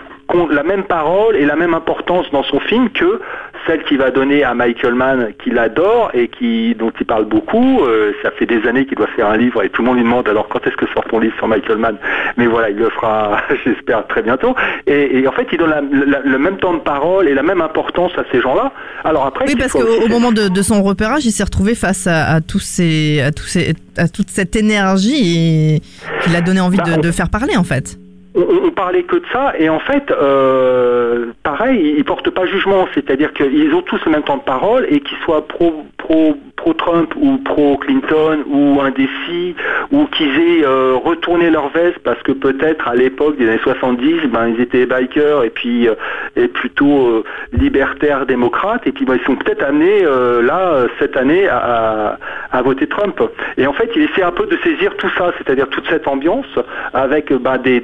la 0.50 0.64
même 0.64 0.84
parole 0.84 1.36
et 1.36 1.46
la 1.46 1.56
même 1.56 1.74
importance 1.74 2.30
dans 2.32 2.44
son 2.44 2.60
film 2.60 2.90
que 2.90 3.22
celle 3.68 3.84
qu'il 3.84 3.98
va 3.98 4.10
donner 4.12 4.44
à 4.44 4.54
Michael 4.54 4.96
Mann, 4.96 5.30
qu'il 5.44 5.58
adore 5.60 6.10
et 6.14 6.28
qui, 6.30 6.74
dont 6.76 6.92
il 7.00 7.06
parle 7.06 7.26
beaucoup. 7.26 7.82
Euh, 7.84 8.14
ça 8.24 8.32
fait 8.32 8.46
des 8.46 8.66
années 8.68 8.86
qu'il 8.86 8.98
doit 8.98 9.08
faire 9.16 9.28
un 9.30 9.38
livre 9.38 9.62
et 9.64 9.70
tout 9.70 9.82
le 9.82 9.88
monde 9.88 9.98
lui 9.98 10.04
demande 10.04 10.28
alors 10.30 10.48
quand 10.48 10.66
est-ce 10.66 10.76
que 10.78 10.88
sort 10.94 11.04
ton 11.06 11.20
livre 11.20 11.36
sur 11.38 11.48
Michael 11.48 11.78
Mann? 11.78 11.98
Mais 12.38 12.48
voilà, 12.48 12.70
il 12.70 12.78
le 12.78 12.90
fera, 12.90 13.42
j'espère, 13.66 14.08
très 14.08 14.22
bientôt. 14.22 14.56
Et, 14.88 15.20
et 15.20 15.28
en 15.28 15.32
fait, 15.32 15.48
il 15.52 15.58
donne 15.58 15.70
la- 15.70 15.82
la- 16.06 16.22
le 16.22 16.40
même 16.40 16.58
temps 16.58 16.74
de 16.74 16.80
parole 16.80 17.28
et 17.28 17.34
la 17.34 17.44
même 17.44 17.62
importance 17.62 18.12
à 18.18 18.24
ces 18.32 18.42
gens-là. 18.42 18.72
Alors 19.04 19.26
après, 19.26 19.46
Oui, 19.48 19.56
parce 19.56 19.74
qu'au 19.74 20.08
moment 20.08 20.32
de, 20.32 20.48
de 20.48 20.62
son 20.62 20.82
repérage, 20.82 21.26
il 21.26 21.32
s'est 21.32 21.44
retrouvé 21.44 21.76
face 21.76 22.08
à, 22.08 22.26
à 22.34 22.42
tous 22.42 22.60
ces, 22.60 23.22
à 23.22 23.32
tous 23.32 23.46
ces, 23.46 23.74
à 23.98 24.08
toute 24.08 24.30
cette 24.30 24.56
énergie 24.56 25.76
et 25.76 25.82
qui 26.24 26.30
l'a 26.32 26.42
donné 26.42 26.60
envie 26.62 26.78
Bah, 26.78 26.98
de 26.98 27.12
faire 27.12 27.30
parler, 27.30 27.58
en 27.58 27.64
fait. 27.64 27.98
On, 28.38 28.68
on 28.68 28.72
parlait 28.72 29.04
que 29.04 29.18
de 29.18 29.26
ça 29.32 29.54
et 29.58 29.70
en 29.70 29.80
fait, 29.80 30.12
euh, 30.12 31.32
pareil, 31.44 31.96
ils 31.98 32.06
portent 32.06 32.30
pas 32.30 32.46
jugement, 32.46 32.88
c'est-à-dire 32.94 33.34
qu'ils 33.34 33.74
ont 33.74 33.82
tous 33.82 34.04
le 34.06 34.12
même 34.12 34.24
temps 34.24 34.38
de 34.38 34.44
parole 34.44 34.86
et 34.90 35.00
qu'ils 35.00 35.18
soient 35.26 35.48
pro 35.48 35.84
pro 35.98 36.36
pro 36.68 36.74
Trump 36.74 37.14
ou 37.16 37.38
pro 37.38 37.78
Clinton 37.78 38.44
ou 38.48 38.82
indécis 38.82 39.56
ou 39.92 40.06
qu'ils 40.08 40.40
aient 40.40 40.66
euh, 40.66 40.96
retourné 40.96 41.50
leur 41.50 41.70
veste 41.70 42.00
parce 42.00 42.22
que 42.24 42.32
peut-être 42.32 42.88
à 42.88 42.96
l'époque 42.96 43.38
des 43.38 43.48
années 43.48 43.60
70, 43.64 44.28
ben 44.28 44.50
ils 44.50 44.62
étaient 44.62 44.86
bikers 44.86 45.44
et 45.44 45.50
puis 45.50 45.88
euh, 45.88 45.96
et 46.36 46.48
plutôt 46.48 47.08
euh, 47.08 47.24
libertaires 47.54 48.26
démocrates 48.26 48.86
et 48.86 48.92
puis 48.92 49.06
ben, 49.06 49.16
ils 49.16 49.26
sont 49.26 49.36
peut-être 49.36 49.64
amenés 49.64 50.02
là 50.02 50.88
cette 51.00 51.16
année 51.18 51.48
à, 51.48 52.18
voter 52.64 52.88
Trump. 52.88 53.22
Et 53.58 53.66
en 53.66 53.74
fait, 53.74 53.90
il 53.96 54.04
essaie 54.04 54.24
un 54.24 54.32
peu 54.32 54.46
de 54.46 54.58
saisir 54.58 54.96
tout 54.98 55.10
ça, 55.18 55.32
c'est-à-dire 55.38 55.70
toute 55.70 55.88
cette 55.88 56.08
ambiance 56.08 56.48
avec 56.94 57.32
ben, 57.32 57.58
des 57.58 57.80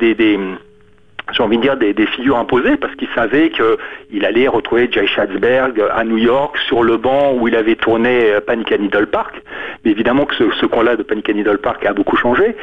j'ai 1.31 1.41
envie 1.41 1.57
de 1.57 1.61
dire 1.61 1.77
des, 1.77 1.93
figures 2.07 2.37
imposées 2.37 2.75
parce 2.77 2.93
qu'il 2.95 3.07
savait 3.15 3.49
qu'il 3.49 4.25
allait 4.25 4.47
retrouver 4.47 4.89
Jay 4.91 5.07
Schatzberg 5.07 5.81
à 5.93 6.03
New 6.03 6.17
York 6.17 6.57
sur 6.67 6.83
le 6.83 6.97
banc 6.97 7.33
où 7.33 7.47
il 7.47 7.55
avait 7.55 7.75
tourné 7.75 8.31
euh, 8.31 8.41
Panic 8.41 8.71
at 8.71 8.77
Needle 8.77 9.07
Park. 9.07 9.41
Mais 9.83 9.91
évidemment 9.91 10.25
que 10.25 10.35
ce, 10.35 10.65
coin-là 10.65 10.95
de 10.95 11.03
Panic 11.03 11.29
at 11.29 11.33
Needle 11.33 11.59
Park 11.59 11.85
a 11.85 11.93
beaucoup 11.93 12.17
changé. 12.17 12.55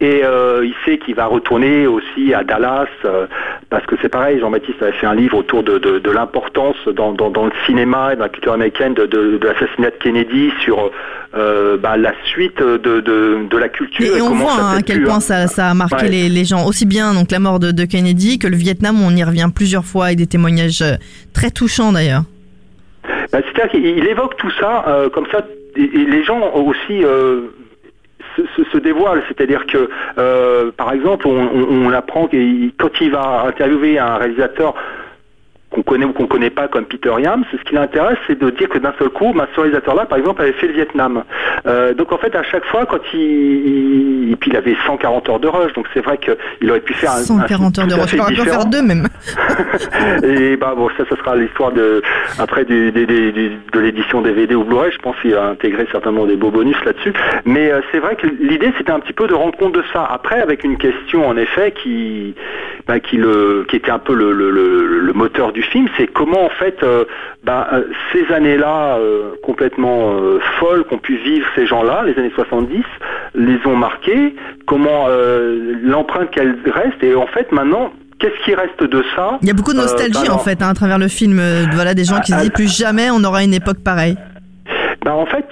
Et 0.00 0.22
euh, 0.24 0.64
il 0.64 0.74
sait 0.84 0.98
qu'il 0.98 1.14
va 1.14 1.26
retourner 1.26 1.86
aussi 1.86 2.34
à 2.34 2.44
Dallas 2.44 2.86
euh, 3.04 3.26
parce 3.72 3.86
que 3.86 3.94
c'est 4.02 4.10
pareil, 4.10 4.38
Jean-Baptiste 4.38 4.82
avait 4.82 4.92
fait 4.92 5.06
un 5.06 5.14
livre 5.14 5.38
autour 5.38 5.62
de, 5.62 5.78
de, 5.78 5.98
de 5.98 6.10
l'importance 6.10 6.76
dans, 6.94 7.12
dans, 7.12 7.30
dans 7.30 7.46
le 7.46 7.52
cinéma 7.64 8.12
et 8.12 8.16
dans 8.16 8.24
la 8.24 8.28
culture 8.28 8.52
américaine 8.52 8.92
de, 8.92 9.40
l'assassinat 9.42 9.88
de 9.88 9.96
Kennedy 9.98 10.50
sur 10.62 10.90
euh, 11.34 11.78
bah, 11.78 11.96
la 11.96 12.12
suite 12.26 12.58
de, 12.58 13.56
la 13.56 13.68
culture. 13.70 14.14
Et, 14.14 14.18
et 14.18 14.20
on 14.20 14.34
voit 14.34 14.52
hein, 14.52 14.76
à 14.76 14.82
quel 14.82 14.98
plus, 14.98 15.06
point 15.06 15.16
hein. 15.16 15.20
ça, 15.20 15.46
ça 15.46 15.70
a 15.70 15.74
marqué 15.74 16.02
Ouais. 16.02 16.08
les, 16.10 16.28
les 16.28 16.44
gens, 16.44 16.66
aussi 16.66 16.84
bien 16.84 17.14
donc 17.14 17.30
la 17.30 17.38
mort 17.38 17.60
de, 17.60 17.84
Kennedy 17.86 18.38
que 18.38 18.46
le 18.46 18.56
Vietnam, 18.56 19.00
on 19.02 19.16
y 19.16 19.24
revient 19.24 19.48
plusieurs 19.54 19.86
fois 19.86 20.06
avec 20.06 20.18
des 20.18 20.26
témoignages 20.26 20.82
euh, 20.82 20.96
très 21.32 21.50
touchants 21.50 21.92
d'ailleurs. 21.92 22.24
Bah, 23.32 23.38
C'est-à-dire 23.42 23.70
qu'il 23.70 23.86
il 23.86 24.06
évoque 24.06 24.36
tout 24.36 24.50
ça 24.60 24.84
euh, 24.86 25.08
comme 25.08 25.26
ça, 25.32 25.46
et, 25.76 25.84
et 25.84 26.04
les 26.04 26.24
gens 26.24 26.52
aussi 26.54 27.02
euh, 27.04 27.40
se, 28.36 28.64
dévoilent. 28.78 29.22
C'est-à-dire 29.28 29.66
que, 29.66 29.88
euh, 30.18 30.70
par 30.76 30.92
exemple, 30.92 31.26
on, 31.28 31.32
on- 31.54 31.86
on 31.86 31.92
apprend 31.92 32.26
que 32.26 32.36
quand 32.78 32.90
il 33.00 33.10
va 33.12 33.44
interviewer 33.46 33.98
un 33.98 34.16
réalisateur 34.16 34.74
qu'on 35.72 35.82
connaît 35.82 36.04
ou 36.04 36.12
qu'on 36.12 36.26
connaît 36.26 36.50
pas 36.50 36.68
comme 36.68 36.84
Peter 36.84 37.12
Yams, 37.18 37.44
ce 37.50 37.56
qui 37.64 37.74
l'intéresse, 37.74 38.18
c'est 38.26 38.38
de 38.38 38.50
dire 38.50 38.68
que 38.68 38.78
d'un 38.78 38.92
seul 38.98 39.08
coup, 39.08 39.32
bah, 39.34 39.48
ce 39.54 39.60
réalisateur-là, 39.60 40.04
par 40.06 40.18
exemple, 40.18 40.42
avait 40.42 40.52
fait 40.52 40.68
le 40.68 40.74
Vietnam. 40.74 41.24
Euh, 41.66 41.94
donc 41.94 42.12
en 42.12 42.18
fait, 42.18 42.34
à 42.36 42.42
chaque 42.44 42.64
fois, 42.66 42.86
quand 42.86 43.00
il, 43.14 44.36
puis 44.40 44.50
il 44.50 44.56
avait 44.56 44.76
140 44.86 45.28
heures 45.28 45.40
de 45.40 45.48
rush, 45.48 45.72
donc 45.72 45.86
c'est 45.94 46.04
vrai 46.04 46.18
qu'il 46.18 46.70
aurait 46.70 46.80
pu 46.80 46.92
faire 46.94 47.10
un, 47.10 47.14
un 47.20 47.24
film 47.24 47.38
140 47.40 47.78
heures 47.78 47.86
de 47.86 47.94
rush, 47.94 48.10
fait 48.10 48.16
il 48.16 48.40
aurait 48.40 48.50
faire 48.50 48.66
deux 48.66 48.82
même. 48.82 49.08
Et 50.22 50.56
bah 50.56 50.74
bon, 50.76 50.88
ça, 50.96 51.04
ce 51.08 51.16
sera 51.16 51.36
l'histoire 51.36 51.72
de 51.72 52.02
après 52.38 52.64
du, 52.64 52.92
du- 52.92 53.06
de 53.06 53.80
l'édition 53.80 54.20
DVD 54.22 54.54
ou 54.54 54.64
Blu-ray. 54.64 54.92
Je 54.92 54.98
pense 54.98 55.16
qu'il 55.20 55.34
a 55.34 55.46
intégré 55.48 55.86
certainement 55.90 56.26
des 56.26 56.36
beaux 56.36 56.50
bonus 56.50 56.76
là-dessus. 56.84 57.12
Mais 57.44 57.70
euh, 57.72 57.80
c'est 57.90 57.98
vrai 57.98 58.16
que 58.16 58.26
l'idée, 58.26 58.72
c'était 58.78 58.92
un 58.92 59.00
petit 59.00 59.12
peu 59.12 59.26
de 59.26 59.34
rendre 59.34 59.56
compte 59.56 59.74
de 59.74 59.82
ça. 59.92 60.04
Après, 60.10 60.40
avec 60.40 60.64
une 60.64 60.76
question 60.76 61.26
en 61.28 61.36
effet 61.36 61.72
qui 61.72 62.34
bah, 62.86 63.00
qui 63.00 63.16
le 63.16 63.64
qui 63.68 63.76
était 63.76 63.90
un 63.90 63.98
peu 63.98 64.14
le, 64.14 64.32
le, 64.32 64.50
le, 64.50 64.98
le 65.00 65.12
moteur 65.12 65.52
du 65.52 65.61
film, 65.62 65.88
c'est 65.96 66.06
comment 66.06 66.44
en 66.44 66.50
fait 66.50 66.82
euh, 66.82 67.04
bah, 67.44 67.68
euh, 67.72 67.84
ces 68.12 68.32
années-là 68.32 68.96
euh, 68.96 69.32
complètement 69.42 70.14
folles 70.58 70.84
qu'ont 70.84 70.98
pu 70.98 71.16
vivre 71.16 71.46
ces 71.54 71.66
gens-là, 71.66 72.02
les 72.04 72.18
années 72.18 72.32
70, 72.34 72.82
les 73.34 73.58
ont 73.66 73.76
marqués. 73.76 74.34
Comment 74.66 75.08
l'empreinte 75.82 76.30
qu'elles 76.30 76.56
restent 76.66 77.02
et 77.02 77.14
en 77.14 77.26
fait 77.26 77.50
maintenant. 77.52 77.92
Qu'est-ce 78.18 78.44
qui 78.44 78.54
reste 78.54 78.80
de 78.84 79.04
ça 79.16 79.38
Il 79.42 79.48
y 79.48 79.50
a 79.50 79.52
beaucoup 79.52 79.72
de 79.72 79.78
nostalgie 79.78 80.28
bah 80.28 80.34
en 80.34 80.38
fait 80.38 80.62
hein, 80.62 80.68
à 80.68 80.74
travers 80.74 80.96
le 80.96 81.08
film. 81.08 81.40
voilà, 81.72 81.92
des 81.92 82.04
gens 82.04 82.20
qui 82.20 82.30
se 82.30 82.36
Ah, 82.36 82.42
disent 82.42 82.50
ah, 82.52 82.56
plus 82.56 82.72
jamais 82.72 83.10
on 83.10 83.24
aura 83.24 83.42
une 83.42 83.52
époque 83.52 83.78
pareille. 83.84 84.16
Bah 85.04 85.16
en 85.16 85.26
fait, 85.26 85.44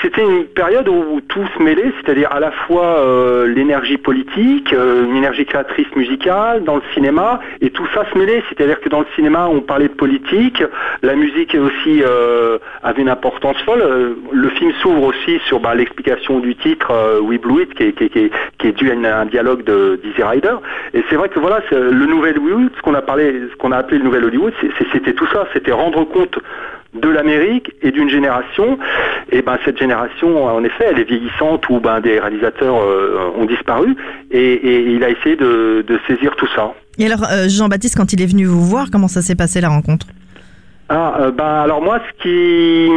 c'était 0.00 0.22
une 0.22 0.46
période 0.46 0.88
où 0.88 1.20
tout 1.28 1.46
se 1.54 1.62
mêlait, 1.62 1.92
c'est-à-dire 2.00 2.32
à 2.32 2.40
la 2.40 2.50
fois 2.50 2.98
euh, 2.98 3.46
l'énergie 3.46 3.98
politique, 3.98 4.72
euh, 4.72 5.04
une 5.04 5.16
énergie 5.16 5.44
créatrice 5.44 5.94
musicale 5.94 6.64
dans 6.64 6.76
le 6.76 6.82
cinéma, 6.94 7.40
et 7.60 7.68
tout 7.68 7.86
ça 7.92 8.06
se 8.10 8.16
mêlait. 8.18 8.42
C'est-à-dire 8.48 8.80
que 8.80 8.88
dans 8.88 9.00
le 9.00 9.06
cinéma, 9.16 9.48
on 9.52 9.60
parlait 9.60 9.88
de 9.88 9.92
politique, 9.92 10.62
la 11.02 11.14
musique 11.14 11.54
aussi 11.54 12.02
euh, 12.02 12.56
avait 12.82 13.02
une 13.02 13.10
importance 13.10 13.58
folle. 13.66 14.16
Le 14.32 14.48
film 14.48 14.72
s'ouvre 14.80 15.02
aussi 15.02 15.38
sur 15.46 15.60
bah, 15.60 15.74
l'explication 15.74 16.40
du 16.40 16.56
titre 16.56 17.20
We 17.20 17.38
Blue 17.38 17.64
It, 17.64 17.74
qui 17.74 18.66
est, 18.68 18.72
dû 18.72 18.90
à 18.90 19.20
un 19.20 19.26
dialogue 19.26 19.62
de 19.64 20.00
Dizzy 20.02 20.22
Rider. 20.22 20.54
Et 20.94 21.04
c'est 21.10 21.16
vrai 21.16 21.28
que 21.28 21.38
voilà, 21.38 21.60
le 21.70 22.06
nouvel 22.06 22.38
Hollywood, 22.38 22.70
ce 22.74 22.80
qu'on 22.80 22.94
a 22.94 23.76
appelé 23.76 23.98
le 23.98 24.04
nouvel 24.04 24.24
Hollywood, 24.24 24.54
c'était 24.90 25.12
tout 25.12 25.26
ça, 25.34 25.46
c'était 25.52 25.72
rendre 25.72 26.04
compte 26.04 26.38
de 26.94 27.08
l'Amérique 27.08 27.72
et 27.82 27.90
d'une 27.90 28.08
génération. 28.08 28.78
Et 29.32 29.42
ben 29.42 29.58
cette 29.64 29.78
génération, 29.78 30.44
en 30.44 30.62
effet, 30.64 30.86
elle 30.90 30.98
est 30.98 31.08
vieillissante 31.08 31.68
où 31.68 31.80
ben 31.80 32.00
des 32.00 32.18
réalisateurs 32.20 32.76
euh, 32.76 33.32
ont 33.36 33.46
disparu 33.46 33.96
et, 34.30 34.94
il 34.94 35.02
a 35.04 35.10
essayé 35.10 35.36
de, 35.36 35.84
saisir 36.06 36.34
tout 36.36 36.48
ça. 36.54 36.74
Et 36.98 37.06
alors 37.06 37.24
euh, 37.24 37.48
Jean-Baptiste, 37.48 37.96
quand 37.96 38.12
il 38.12 38.22
est 38.22 38.26
venu 38.26 38.44
vous 38.44 38.64
voir, 38.64 38.86
comment 38.90 39.08
ça 39.08 39.22
s'est 39.22 39.34
passé 39.34 39.60
la 39.60 39.68
rencontre? 39.68 40.06
Ah, 40.90 41.14
euh, 41.18 41.30
ben 41.30 41.62
alors 41.62 41.80
moi, 41.80 41.98
ce 42.06 42.22
qui, 42.22 42.90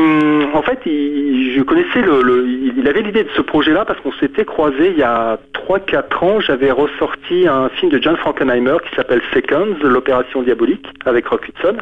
en 0.53 0.61
fait, 0.61 0.79
je 0.85 1.61
connaissais 1.61 2.01
le, 2.01 2.45
il 2.77 2.85
avait 2.85 3.01
l'idée 3.01 3.23
de 3.23 3.29
ce 3.35 3.41
projet-là 3.41 3.85
parce 3.85 3.99
qu'on 4.01 4.11
s'était 4.13 4.43
croisé 4.43 4.91
il 4.91 4.97
y 4.97 5.03
a 5.03 5.39
3-4 5.69 6.25
ans. 6.25 6.39
J'avais 6.41 6.69
ressorti 6.69 7.47
un 7.47 7.69
film 7.69 7.89
de 7.89 8.01
John 8.01 8.17
Frankenheimer 8.17 8.77
qui 8.87 8.95
s'appelle 8.95 9.21
Seconds, 9.33 9.77
l'opération 9.83 10.41
diabolique 10.41 10.85
avec 11.05 11.27
Rock 11.27 11.47
Hudson. 11.47 11.77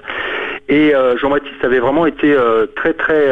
Et 0.68 0.96
euh, 0.96 1.18
Jean-Baptiste 1.18 1.64
avait 1.64 1.80
vraiment 1.80 2.06
été 2.06 2.34
euh, 2.34 2.66
très 2.76 2.94
très 2.94 3.32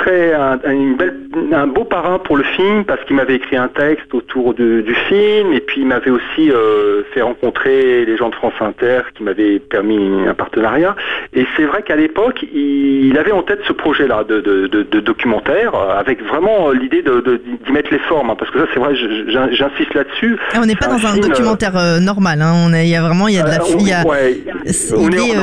très 0.00 0.32
un, 0.32 0.58
une 0.64 0.96
belle, 0.96 1.16
un 1.52 1.66
beau 1.66 1.84
parrain 1.84 2.18
pour 2.18 2.36
le 2.36 2.44
film 2.56 2.84
parce 2.84 3.02
qu'il 3.04 3.16
m'avait 3.16 3.36
écrit 3.36 3.56
un 3.56 3.68
texte 3.68 4.12
autour 4.14 4.54
du 4.54 4.94
film 5.08 5.52
et 5.52 5.60
puis 5.60 5.82
il 5.82 5.86
m'avait 5.86 6.10
aussi 6.10 6.50
euh, 6.50 7.02
fait 7.12 7.22
rencontrer 7.22 8.04
les 8.04 8.16
gens 8.16 8.30
de 8.30 8.34
France 8.34 8.54
Inter 8.60 9.02
qui 9.14 9.22
m'avaient 9.22 9.58
permis 9.58 10.26
un 10.26 10.34
partenariat. 10.34 10.96
Et 11.34 11.46
c'est 11.56 11.64
vrai 11.64 11.82
qu'à 11.82 11.96
l'époque, 11.96 12.44
il, 12.52 13.16
avait 13.18 13.32
en 13.32 13.42
tête 13.42 13.60
ce 13.68 13.72
projet-là 13.72 14.24
de, 14.24 14.40
de, 14.40 14.66
de, 14.66 15.00
documentaire 15.00 15.74
avec 15.74 16.22
vraiment 16.24 16.70
l'idée 16.70 17.02
d'y 17.02 17.72
mettre 17.72 17.90
les 17.92 17.98
formes 17.98 18.30
hein, 18.30 18.36
parce 18.38 18.50
que 18.50 18.58
ça 18.60 18.66
c'est 18.72 18.80
vrai, 18.80 18.94
j'insiste 18.94 19.94
là-dessus. 19.94 20.38
Ah, 20.54 20.60
on 20.62 20.66
n'est 20.66 20.76
pas 20.76 20.86
dans 20.86 21.06
un, 21.06 21.18
documentaire 21.18 21.76
euh, 21.76 22.00
normal, 22.00 22.40
hein, 22.40 22.52
on 22.66 22.72
il 22.72 22.88
y 22.88 22.96
a 22.96 23.02
vraiment 23.02 23.28
il 23.28 23.34
y 23.34 23.38
a 23.38 23.42
de 23.42 23.48
la 23.48 23.56
euh, 23.56 24.08
ouais, 24.08 24.40
on 24.96 25.10
est, 25.10 25.34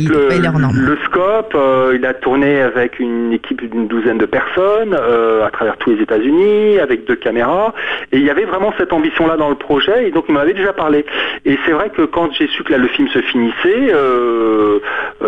le, 0.00 0.90
le, 0.90 0.98
scope, 1.04 1.56
il 1.94 2.06
a 2.06 2.14
tourné 2.14 2.62
avec 2.62 2.98
une 2.98 3.32
équipe 3.32 3.68
d'une 3.68 3.88
douzaine 3.98 4.18
de 4.18 4.26
personnes 4.26 4.96
euh, 4.98 5.44
à 5.44 5.50
travers 5.50 5.76
tous 5.76 5.90
les 5.90 6.02
États-Unis 6.02 6.78
avec 6.78 7.04
deux 7.04 7.16
caméras 7.16 7.74
et 8.12 8.18
il 8.18 8.24
y 8.24 8.30
avait 8.30 8.44
vraiment 8.44 8.72
cette 8.78 8.92
ambition-là 8.92 9.36
dans 9.36 9.48
le 9.48 9.56
projet 9.56 10.08
et 10.08 10.10
donc 10.10 10.26
il 10.28 10.34
m'avait 10.34 10.54
déjà 10.54 10.72
parlé. 10.72 11.04
Et 11.44 11.58
c'est 11.64 11.72
vrai 11.72 11.90
que 11.90 12.02
quand 12.02 12.32
j'ai 12.32 12.46
su 12.48 12.62
que 12.62 12.72
là, 12.72 12.78
le 12.78 12.88
film 12.88 13.08
se 13.08 13.20
finissait, 13.20 13.92
euh, 13.92 14.78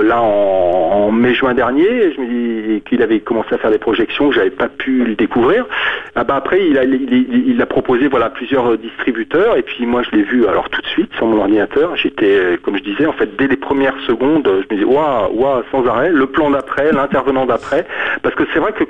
là 0.02 0.20
en, 0.20 1.10
mai-juin 1.10 1.54
dernier, 1.54 2.12
je 2.14 2.20
me 2.20 2.26
dis 2.26 2.82
qu'il 2.82 3.02
avait 3.02 3.20
commencé 3.20 3.54
à 3.54 3.58
faire 3.58 3.70
des 3.70 3.78
projections, 3.78 4.30
j'avais 4.30 4.50
pas 4.50 4.68
pu 4.68 5.04
le 5.04 5.14
découvrir. 5.14 5.66
Ah 6.14 6.24
bah 6.24 6.36
après 6.36 6.66
il 6.66 6.78
a, 6.78 6.84
il, 6.84 7.60
a 7.60 7.66
proposé 7.66 8.08
voilà 8.08 8.30
plusieurs 8.30 8.78
distributeurs 8.78 9.56
et 9.56 9.62
puis 9.62 9.86
moi 9.86 10.02
je 10.02 10.16
l'ai 10.16 10.22
vu 10.22 10.46
alors 10.46 10.68
tout 10.70 10.80
de 10.80 10.86
suite 10.86 11.12
sur 11.16 11.26
mon 11.26 11.38
ordinateur. 11.40 11.96
J'étais 11.96 12.58
comme 12.62 12.76
je 12.76 12.82
disais 12.82 13.06
en 13.06 13.12
fait 13.12 13.36
dès 13.36 13.48
les 13.48 13.56
premières 13.56 13.98
secondes, 14.06 14.46
je 14.46 14.74
me 14.74 14.80
disais 14.80 14.84
waouh 14.84 15.32
waouh 15.34 15.62
sans 15.70 15.86
arrêt, 15.86 16.10
le 16.10 16.26
plan 16.26 16.50
d'après, 16.50 16.92
l'intervenant 16.92 17.46
d'après, 17.46 17.86
parce 18.22 18.34
que 18.34 18.44
c'est 18.60 18.72
vrai 18.72 18.72
que 18.72 18.84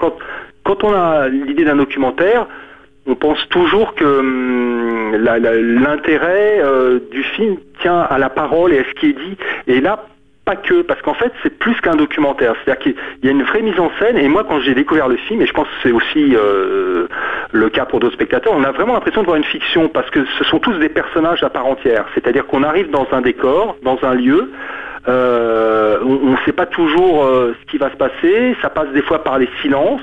quand, 0.64 0.84
on 0.84 0.92
a 0.92 1.28
l'idée 1.28 1.64
d'un 1.64 1.76
documentaire, 1.76 2.46
on 3.06 3.14
pense 3.14 3.48
toujours 3.50 3.94
que 3.94 4.04
hum, 4.04 5.16
l'intérêt 5.16 6.60
euh, 6.60 6.98
du 7.10 7.22
film 7.22 7.56
tient 7.80 8.00
à 8.00 8.18
la 8.18 8.30
parole 8.30 8.72
et 8.72 8.80
à 8.80 8.84
ce 8.84 8.94
qui 8.98 9.10
est 9.10 9.12
dit. 9.12 9.36
Et 9.68 9.80
là, 9.80 10.04
pas 10.44 10.56
que, 10.56 10.82
parce 10.82 11.00
qu'en 11.02 11.14
fait, 11.14 11.32
c'est 11.42 11.56
plus 11.56 11.80
qu'un 11.82 11.94
documentaire. 11.94 12.54
C'est-à-dire 12.64 12.82
qu'il 12.82 12.94
y 13.22 13.28
a 13.28 13.30
une 13.30 13.44
vraie 13.44 13.62
mise 13.62 13.78
en 13.78 13.90
scène. 14.00 14.18
Et 14.18 14.26
moi, 14.26 14.44
quand 14.44 14.60
j'ai 14.60 14.74
découvert 14.74 15.06
le 15.06 15.16
film, 15.16 15.40
et 15.40 15.46
je 15.46 15.52
pense 15.52 15.68
que 15.68 15.74
c'est 15.84 15.92
aussi 15.92 16.34
euh, 16.34 17.06
le 17.52 17.68
cas 17.68 17.84
pour 17.84 18.00
d'autres 18.00 18.14
spectateurs, 18.14 18.52
on 18.56 18.64
a 18.64 18.72
vraiment 18.72 18.94
l'impression 18.94 19.20
de 19.20 19.26
voir 19.26 19.36
une 19.36 19.44
fiction, 19.44 19.88
parce 19.88 20.10
que 20.10 20.24
ce 20.38 20.44
sont 20.44 20.58
tous 20.58 20.76
des 20.78 20.88
personnages 20.88 21.44
à 21.44 21.50
part 21.50 21.66
entière. 21.66 22.06
C'est-à-dire 22.14 22.46
qu'on 22.46 22.64
arrive 22.64 22.90
dans 22.90 23.06
un 23.12 23.20
décor, 23.20 23.76
dans 23.82 23.98
un 24.02 24.14
lieu, 24.14 24.50
euh, 25.08 25.98
on 26.04 26.32
ne 26.32 26.36
sait 26.44 26.52
pas 26.52 26.66
toujours 26.66 27.24
euh, 27.24 27.54
ce 27.60 27.70
qui 27.70 27.78
va 27.78 27.90
se 27.90 27.96
passer. 27.96 28.54
Ça 28.60 28.68
passe 28.68 28.88
des 28.92 29.02
fois 29.02 29.24
par 29.24 29.38
les 29.38 29.48
silences. 29.62 30.00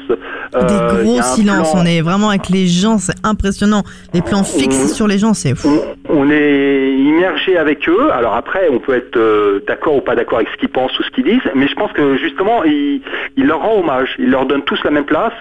Euh, 0.55 0.63
des 0.63 1.03
gros 1.03 1.21
silences. 1.21 1.73
On 1.75 1.85
est 1.85 2.01
vraiment 2.01 2.29
avec 2.29 2.49
les 2.49 2.65
gens, 2.67 2.97
c'est 2.97 3.15
impressionnant. 3.23 3.83
Les 4.13 4.21
plans 4.21 4.43
fixes 4.43 4.93
sur 4.93 5.07
les 5.07 5.19
gens, 5.19 5.33
c'est 5.33 5.55
fou. 5.55 5.79
On, 6.09 6.29
est 6.31 6.93
immergé 6.97 7.57
avec 7.57 7.87
eux. 7.87 8.09
Alors 8.11 8.35
après, 8.35 8.69
on 8.71 8.79
peut 8.79 8.95
être 8.95 9.65
d'accord 9.67 9.97
ou 9.97 10.01
pas 10.01 10.15
d'accord 10.15 10.39
avec 10.39 10.49
ce 10.49 10.57
qu'ils 10.57 10.69
pensent 10.69 10.97
ou 10.99 11.03
ce 11.03 11.11
qu'ils 11.11 11.25
disent, 11.25 11.51
mais 11.55 11.67
je 11.67 11.75
pense 11.75 11.91
que 11.93 12.17
justement, 12.17 12.63
il, 12.63 13.01
leur 13.37 13.61
rend 13.61 13.79
hommage. 13.79 14.15
Il 14.17 14.31
leur 14.31 14.45
donne 14.45 14.63
tous 14.63 14.83
la 14.83 14.91
même 14.91 15.05
place. 15.05 15.33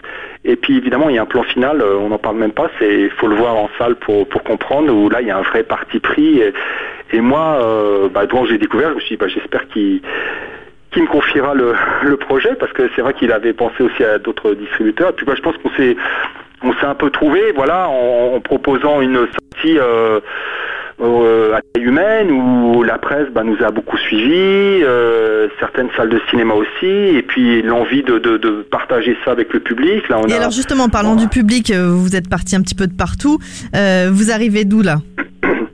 Et 0.45 0.55
puis 0.55 0.77
évidemment, 0.77 1.09
il 1.09 1.17
y 1.17 1.19
a 1.19 1.23
un 1.23 1.27
plan 1.27 1.43
final, 1.43 1.83
on 1.83 2.11
n'en 2.11 2.19
parle 2.19 2.37
même 2.37 2.53
pas, 2.53 2.71
il 2.81 3.11
faut 3.19 3.27
le 3.27 3.35
voir 3.35 3.57
en 3.57 3.69
salle 3.79 3.97
pour, 3.97 4.29
pour 4.29 4.45
comprendre, 4.45 4.93
où 4.93 5.09
là, 5.09 5.21
il 5.21 5.27
y 5.27 5.31
a 5.31 5.39
un 5.39 5.43
vrai 5.43 5.65
parti 5.65 5.99
pris. 5.99 6.39
Et 6.39 6.53
moi, 7.15 7.59
euh, 7.61 8.09
bah, 8.09 8.27
quand 8.27 8.45
j'ai 8.47 8.59
découvert, 8.59 8.91
je 8.91 8.95
me 8.95 9.01
suis 9.01 9.17
dit, 9.17 9.17
bah, 9.17 9.29
j'espère 9.29 9.69
qu'il 9.69 10.01
me 10.97 11.07
confiera 11.07 11.55
le, 11.55 12.17
projet, 12.17 12.55
parce 12.59 12.73
que 12.73 12.89
c'est 12.95 13.03
vrai 13.03 13.15
qu'il 13.15 13.33
avait 13.33 13.53
pensé 13.53 13.83
aussi 13.83 14.03
à 14.03 14.19
d'autres 14.19 14.55
distributeurs. 14.55 15.11
Et 15.11 15.13
puis, 15.13 15.27
je 15.35 15.43
pense 15.43 15.57
qu'on 15.59 15.71
s'est 15.77 15.97
on 16.63 16.73
s'est 16.75 16.87
un 16.87 16.95
peu 16.95 17.11
trouvé, 17.11 17.53
voilà, 17.55 17.89
en, 17.89 18.41
proposant 18.41 19.01
une 19.01 19.27
sortie. 19.27 19.79
Euh, 19.79 20.21
euh, 20.99 21.53
à 21.53 21.61
taille 21.61 21.85
humaine 21.85 22.31
où 22.31 22.83
la 22.83 22.97
presse 22.97 23.29
bah, 23.31 23.43
nous 23.45 23.63
a 23.63 23.71
beaucoup 23.71 23.99
suivis, 23.99 24.83
euh, 24.83 25.47
certaines 25.61 25.91
salles 25.95 26.09
de 26.09 26.19
cinéma 26.31 26.55
aussi, 26.55 26.87
et 26.87 27.21
puis 27.21 27.61
l'envie 27.61 28.03
de, 28.03 28.17
de, 28.17 28.67
partager 28.71 29.15
ça 29.23 29.33
avec 29.33 29.53
le 29.53 29.61
public. 29.61 30.09
Là, 30.09 30.19
on 30.19 30.27
et 30.27 30.33
alors 30.33 30.53
justement, 30.53 30.89
parlant 30.89 31.15
du 31.15 31.29
public, 31.29 31.71
vous 31.71 32.17
êtes 32.17 32.31
parti 32.31 32.57
un 32.57 32.63
petit 32.63 32.75
peu 32.75 32.87
de 32.87 32.95
partout. 32.95 33.39
vous 33.75 34.31
arrivez 34.31 34.65
d'où 34.65 34.81
là? 34.81 34.97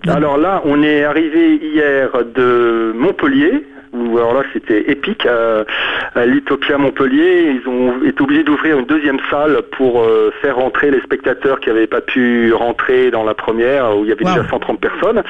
Alors 0.08 0.36
là, 0.36 0.62
on 0.64 0.82
est 0.82 1.04
arrivé 1.04 1.56
hier 1.62 2.10
de 2.34 2.92
Montpellier, 2.94 3.64
où 3.92 4.18
alors 4.18 4.34
là 4.34 4.42
c'était 4.52 4.90
épique 4.90 5.26
à, 5.26 6.26
l'Utopia 6.26 6.78
Montpellier. 6.78 7.60
Ils 7.60 7.68
ont 7.68 8.02
été 8.04 8.22
obligés 8.22 8.44
d'ouvrir 8.44 8.78
une 8.78 8.86
deuxième 8.86 9.18
salle 9.30 9.62
pour 9.72 10.02
euh, 10.02 10.32
faire 10.40 10.56
rentrer 10.56 10.90
les 10.90 11.00
spectateurs 11.00 11.60
qui 11.60 11.68
n'avaient 11.68 11.86
pas 11.86 12.00
pu 12.00 12.52
rentrer 12.52 13.10
dans 13.10 13.24
la 13.24 13.34
première 13.34 13.96
où 13.96 14.04
il 14.04 14.08
y 14.08 14.12
avait 14.12 14.24
déjà 14.24 14.46
130 14.48 14.80
personnes. 14.80 15.22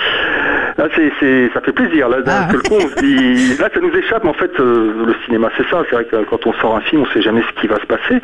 Là, 0.79 0.89
c'est, 0.95 1.51
ça 1.53 1.61
fait 1.61 1.73
plaisir. 1.73 2.09
Là, 2.09 2.19
ah. 2.27 2.49
là, 2.53 3.69
ça 3.73 3.81
nous 3.81 3.95
échappe. 3.97 4.25
En 4.25 4.33
fait, 4.33 4.51
euh, 4.59 5.07
le 5.07 5.15
cinéma, 5.27 5.51
c'est 5.57 5.69
ça. 5.69 5.83
C'est 5.89 5.95
vrai 5.95 6.05
que 6.05 6.17
quand 6.25 6.47
on 6.47 6.53
sort 6.55 6.77
un 6.77 6.81
film, 6.81 7.03
on 7.03 7.07
ne 7.07 7.11
sait 7.11 7.23
jamais 7.23 7.43
ce 7.43 7.61
qui 7.61 7.67
va 7.67 7.77
se 7.77 7.87
passer 7.87 8.21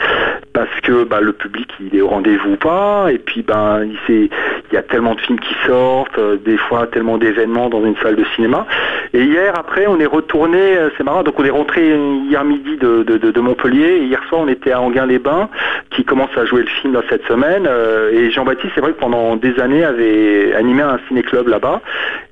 parce 0.52 0.80
que 0.82 1.04
bah, 1.04 1.20
le 1.20 1.32
public, 1.32 1.68
il 1.80 1.96
est 1.96 2.00
au 2.00 2.08
rendez-vous 2.08 2.52
ou 2.52 2.56
pas. 2.56 3.08
Et 3.10 3.18
puis, 3.18 3.42
ben, 3.42 3.82
il, 3.84 4.30
il 4.70 4.74
y 4.74 4.76
a 4.76 4.82
tellement 4.82 5.14
de 5.14 5.20
films 5.20 5.40
qui 5.40 5.54
sortent, 5.66 6.18
euh, 6.18 6.36
des 6.36 6.56
fois 6.56 6.86
tellement 6.86 7.18
d'événements 7.18 7.68
dans 7.68 7.84
une 7.84 7.96
salle 8.02 8.16
de 8.16 8.24
cinéma. 8.34 8.66
Et 9.12 9.22
hier, 9.22 9.54
après, 9.56 9.86
on 9.86 9.98
est 10.00 10.06
retourné. 10.06 10.27
Euh, 10.34 10.90
c'est 10.96 11.04
marrant. 11.04 11.22
Donc, 11.22 11.38
on 11.38 11.44
est 11.44 11.50
rentré 11.50 11.88
hier 12.28 12.44
midi 12.44 12.76
de, 12.76 13.02
de, 13.02 13.40
Montpellier. 13.40 13.98
Et 14.00 14.04
hier 14.04 14.22
soir, 14.28 14.42
on 14.44 14.48
était 14.48 14.72
à 14.72 14.80
Anguin-les-Bains, 14.80 15.48
qui 15.90 16.04
commence 16.04 16.30
à 16.36 16.44
jouer 16.44 16.62
le 16.62 16.68
film 16.80 16.92
dans 16.92 17.02
cette 17.08 17.24
semaine. 17.26 17.68
et 18.12 18.30
Jean-Baptiste, 18.30 18.72
c'est 18.74 18.80
vrai 18.80 18.92
que 18.92 19.00
pendant 19.00 19.36
des 19.36 19.58
années, 19.60 19.84
avait 19.84 20.54
animé 20.54 20.82
un 20.82 20.98
ciné-club 21.08 21.48
là-bas. 21.48 21.80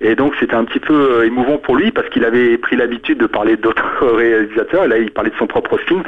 Et 0.01 0.15
donc 0.15 0.35
c'était 0.39 0.55
un 0.55 0.65
petit 0.65 0.79
peu 0.79 0.95
euh, 0.95 1.27
émouvant 1.27 1.59
pour 1.59 1.77
lui 1.77 1.91
parce 1.91 2.09
qu'il 2.11 2.25
avait 2.25 2.59
pris 2.59 2.77
l'habitude 2.77 3.19
de 3.19 3.27
parler 3.27 3.57
d'autres 3.57 4.05
réalisateurs. 4.17 4.85
Et 4.85 4.89
là, 4.89 4.99
il 4.99 5.11
parlait 5.11 5.31
de 5.31 5.37
son 5.37 5.47
propre 5.47 5.79
film 5.79 6.03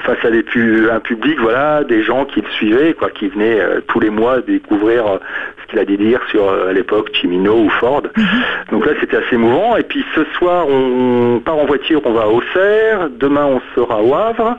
face 0.00 0.24
à 0.24 0.30
des 0.30 0.44
un 0.90 1.00
public, 1.00 1.38
voilà, 1.40 1.84
des 1.84 2.02
gens 2.02 2.24
qui 2.24 2.40
le 2.40 2.48
suivaient, 2.50 2.94
quoi, 2.94 3.10
qui 3.10 3.28
venaient 3.28 3.60
euh, 3.60 3.80
tous 3.86 4.00
les 4.00 4.10
mois 4.10 4.40
découvrir 4.40 5.06
euh, 5.06 5.18
ce 5.62 5.70
qu'il 5.70 5.78
a 5.78 5.84
dit 5.84 5.96
dire 5.96 6.20
sur 6.30 6.48
à 6.48 6.72
l'époque 6.72 7.10
Chimino 7.14 7.56
ou 7.56 7.70
Ford. 7.70 8.02
Mhm. 8.16 8.24
Donc 8.72 8.86
là, 8.86 8.92
c'était 9.00 9.16
assez 9.16 9.34
émouvant. 9.34 9.76
Et 9.76 9.82
puis 9.82 10.04
ce 10.14 10.24
soir, 10.38 10.66
on 10.68 11.33
part 11.40 11.56
en 11.56 11.66
voiture, 11.66 12.00
on 12.04 12.12
va 12.12 12.22
à 12.22 12.26
Auxerre. 12.28 13.08
Demain, 13.18 13.46
on 13.46 13.60
sera 13.74 14.02
au 14.02 14.14
Havre. 14.14 14.58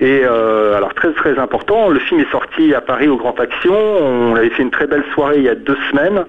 Et 0.00 0.24
alors 0.24 0.94
très 0.94 1.12
très 1.12 1.38
important, 1.38 1.88
le 1.88 2.00
film 2.00 2.20
est 2.20 2.30
sorti 2.30 2.74
à 2.74 2.80
Paris 2.80 3.08
au 3.08 3.16
Grand 3.16 3.38
Action. 3.38 3.74
On 3.74 4.34
avait 4.34 4.50
fait 4.50 4.62
une 4.62 4.70
très 4.70 4.86
belle 4.86 5.04
soirée 5.14 5.36
il 5.36 5.44
y 5.44 5.48
a 5.48 5.54
deux 5.54 5.76
semaines. 5.90 6.24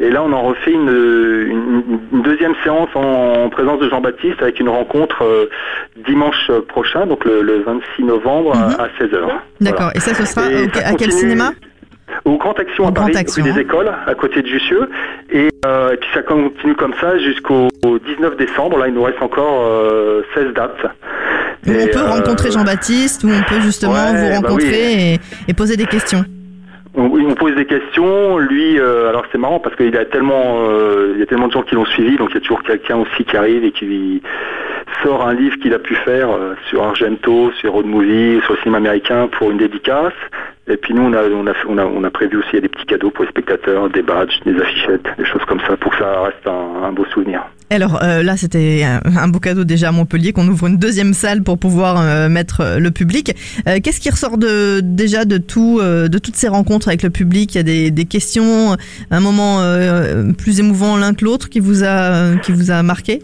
Et 0.00 0.10
là, 0.10 0.22
on 0.24 0.32
en 0.32 0.42
refait 0.42 0.72
une, 0.72 1.82
deuxième 2.24 2.54
séance 2.64 2.88
en, 2.94 3.48
présence 3.50 3.78
de 3.80 3.88
Jean-Baptiste 3.88 4.42
avec 4.42 4.58
une 4.58 4.68
rencontre 4.68 5.22
euh, 5.22 5.48
dimanche 6.06 6.50
prochain, 6.68 7.06
donc 7.06 7.24
le, 7.24 7.62
26 7.64 8.02
novembre 8.02 8.52
à, 8.56 8.88
16h. 9.00 9.22
Mhm. 9.22 9.30
D'accord. 9.60 9.90
Et 9.94 10.00
ça, 10.00 10.14
ce 10.14 10.24
sera 10.24 10.46
à 10.46 10.94
quel 10.94 11.12
cinéma? 11.12 11.52
Au 12.24 12.36
Grand 12.36 12.58
Action 12.58 12.86
à 12.86 12.92
Paris, 12.92 13.16
Action, 13.16 13.44
rue 13.44 13.52
des 13.52 13.60
Écoles, 13.60 13.92
à 14.06 14.14
côté 14.14 14.42
de 14.42 14.46
Jussieu. 14.46 14.88
Euh, 15.34 15.92
et, 15.92 15.96
puis 15.96 16.08
ça 16.14 16.22
continue 16.22 16.74
comme 16.74 16.94
ça 17.00 17.18
jusqu'au 17.18 17.68
19 17.82 18.36
décembre. 18.36 18.78
Là, 18.78 18.88
il 18.88 18.94
nous 18.94 19.02
reste 19.02 19.22
encore 19.22 19.64
16 20.34 20.46
euh, 20.46 20.52
dates. 20.52 20.86
Où 21.66 21.70
on 21.70 21.86
peut 21.86 22.04
rencontrer 22.04 22.50
Jean-Baptiste, 22.50 23.24
où 23.24 23.28
on 23.28 23.42
peut 23.48 23.60
justement 23.60 23.92
vous 23.92 24.28
bah 24.28 24.36
rencontrer 24.36 25.20
et, 25.48 25.54
poser 25.54 25.76
des 25.76 25.86
questions. 25.86 26.24
On, 26.94 27.04
on 27.04 27.34
pose 27.34 27.54
des 27.54 27.66
questions. 27.66 28.38
Lui, 28.38 28.78
alors 28.80 29.24
c'est 29.30 29.38
marrant 29.38 29.60
parce 29.60 29.76
qu'il 29.76 29.96
a 29.96 30.04
tellement, 30.04 30.58
il 31.14 31.20
y 31.20 31.22
a 31.22 31.26
tellement 31.26 31.46
de 31.46 31.52
gens 31.52 31.62
qui 31.62 31.76
l'ont 31.76 31.86
suivi, 31.86 32.16
donc 32.16 32.30
il 32.30 32.34
y 32.34 32.38
a 32.38 32.40
toujours 32.40 32.62
quelqu'un 32.62 32.96
aussi 32.96 33.24
qui 33.24 33.36
arrive 33.36 33.64
et 33.64 33.70
qui 33.70 34.20
sort 35.02 35.26
un 35.26 35.34
livre 35.34 35.56
qu'il 35.56 35.74
a 35.74 35.78
pu 35.78 35.94
faire 35.94 36.28
sur 36.68 36.82
Argento, 36.82 37.52
sur 37.60 37.72
road 37.72 37.86
movie, 37.86 38.40
sur 38.44 38.54
le 38.54 38.58
cinéma 38.60 38.78
américain 38.78 39.28
pour 39.28 39.50
une 39.50 39.58
dédicace. 39.58 40.12
Et 40.68 40.76
puis 40.76 40.94
nous, 40.94 41.02
on 41.02 41.12
a, 41.12 41.24
on 41.68 42.04
a, 42.04 42.10
prévu 42.10 42.36
aussi 42.36 42.60
des 42.60 42.68
petits 42.68 42.86
cadeaux 42.86 43.10
pour 43.10 43.24
les 43.24 43.30
spectateurs, 43.30 43.90
des 43.90 44.02
badges, 44.02 44.38
des 44.46 44.54
affichettes, 44.60 45.06
des 45.18 45.24
choses 45.24 45.42
comme 45.48 45.58
ça, 45.66 45.76
pour 45.76 45.90
que 45.90 45.98
ça 45.98 46.22
reste 46.22 46.46
un, 46.46 46.92
beau 46.92 47.04
souvenir. 47.12 47.42
Alors 47.68 48.00
euh, 48.02 48.22
là, 48.22 48.36
c'était 48.36 48.84
un, 48.84 49.28
beau 49.28 49.40
cadeau 49.40 49.64
déjà 49.64 49.88
à 49.88 49.92
Montpellier, 49.92 50.32
qu'on 50.32 50.46
ouvre 50.46 50.68
une 50.68 50.76
deuxième 50.76 51.14
salle 51.14 51.42
pour 51.42 51.58
pouvoir 51.58 52.00
euh, 52.00 52.28
mettre 52.28 52.60
euh, 52.60 52.78
le 52.78 52.92
public. 52.92 53.34
Qu'est-ce 53.64 54.00
qui 54.00 54.10
ressort 54.10 54.38
déjà 54.38 55.24
de, 55.24 55.38
tout, 55.38 55.80
de 55.82 56.18
toutes 56.18 56.36
ces 56.36 56.48
rencontres 56.48 56.88
avec 56.88 57.02
le 57.02 57.10
public? 57.10 57.54
Il 57.54 57.58
y 57.58 57.60
a 57.60 57.64
des, 57.64 57.90
des 57.90 58.04
questions, 58.04 58.76
un 59.10 59.20
moment 59.20 59.62
plus 60.38 60.60
émouvant 60.60 60.96
l'un 60.96 61.14
que 61.14 61.24
l'autre 61.24 61.48
qui, 61.48 61.60
qui 61.60 62.52
vous 62.52 62.70
a 62.70 62.82
marqué? 62.82 63.20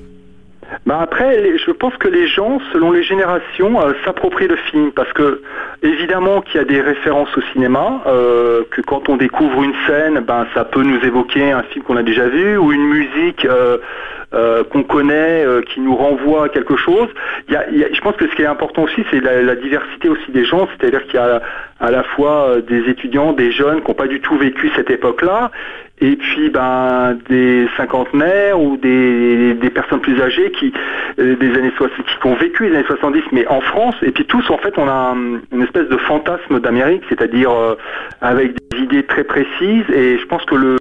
Bah 0.86 0.98
après, 1.00 1.56
je 1.58 1.70
pense 1.70 1.96
que 1.96 2.08
les 2.08 2.26
gens, 2.26 2.60
selon 2.72 2.92
les 2.92 3.02
générations, 3.02 3.80
euh, 3.80 3.92
s'approprient 4.04 4.48
le 4.48 4.56
film 4.56 4.92
parce 4.92 5.12
que 5.12 5.42
évidemment 5.82 6.42
qu'il 6.42 6.56
y 6.56 6.60
a 6.60 6.64
des 6.64 6.80
références 6.80 7.34
au 7.36 7.40
cinéma, 7.52 8.02
euh, 8.06 8.62
que 8.70 8.82
quand 8.82 9.08
on 9.08 9.16
découvre 9.16 9.62
une 9.62 9.74
scène, 9.86 10.20
ben 10.20 10.46
ça 10.54 10.64
peut 10.64 10.82
nous 10.82 11.02
évoquer 11.04 11.52
un 11.52 11.62
film 11.62 11.84
qu'on 11.84 11.96
a 11.96 12.02
déjà 12.02 12.28
vu 12.28 12.56
ou 12.56 12.72
une 12.72 12.86
musique. 12.86 13.46
Euh, 13.46 13.78
qu'on 14.64 14.82
connaît, 14.82 15.46
qui 15.72 15.80
nous 15.80 15.96
renvoie 15.96 16.44
à 16.44 16.48
quelque 16.50 16.76
chose. 16.76 17.08
Y 17.48 17.56
a, 17.56 17.64
je 17.90 17.98
pense 18.02 18.14
que 18.16 18.28
ce 18.28 18.34
qui 18.34 18.42
est 18.42 18.46
important 18.46 18.82
aussi, 18.82 19.02
c'est 19.10 19.20
la, 19.20 19.54
diversité 19.56 20.10
aussi 20.10 20.30
des 20.30 20.44
gens, 20.44 20.68
c'est-à-dire 20.76 21.02
qu'il 21.04 21.14
y 21.14 21.16
a 21.16 21.40
à 21.80 21.90
la 21.90 22.02
fois 22.02 22.56
des 22.60 22.90
étudiants, 22.90 23.32
des 23.32 23.52
jeunes 23.52 23.80
qui 23.80 23.88
n'ont 23.88 23.94
pas 23.94 24.06
du 24.06 24.20
tout 24.20 24.36
vécu 24.36 24.70
cette 24.76 24.90
époque-là, 24.90 25.50
et 26.00 26.16
puis 26.16 26.50
ben 26.50 27.18
des 27.28 27.68
cinquantenaires 27.76 28.60
ou 28.60 28.76
des, 28.76 29.56
personnes 29.74 30.00
plus 30.00 30.20
âgées 30.20 30.50
qui 30.52 30.72
euh, 31.18 31.36
des 31.36 31.50
années 31.54 31.72
60 31.76 31.90
qui 32.20 32.26
ont 32.26 32.34
vécu 32.34 32.68
les 32.68 32.76
années 32.76 32.86
70 32.86 33.22
mais 33.32 33.46
en 33.48 33.60
France. 33.60 33.94
Et 34.02 34.10
puis 34.10 34.24
tous 34.24 34.48
en 34.50 34.58
fait 34.58 34.74
on 34.78 34.88
a 34.88 35.14
une 35.52 35.62
espèce 35.62 35.88
de 35.88 35.96
fantasme 35.98 36.60
d'Amérique 36.60 37.02
c'est-à-dire 37.08 37.50
euh, 37.50 37.74
avec 38.20 38.54
des 38.70 38.78
idées 38.78 39.04
très 39.04 39.24
précises. 39.24 39.84
Et 39.92 40.18
je 40.18 40.26
pense 40.26 40.44
que 40.44 40.54
le 40.54 40.76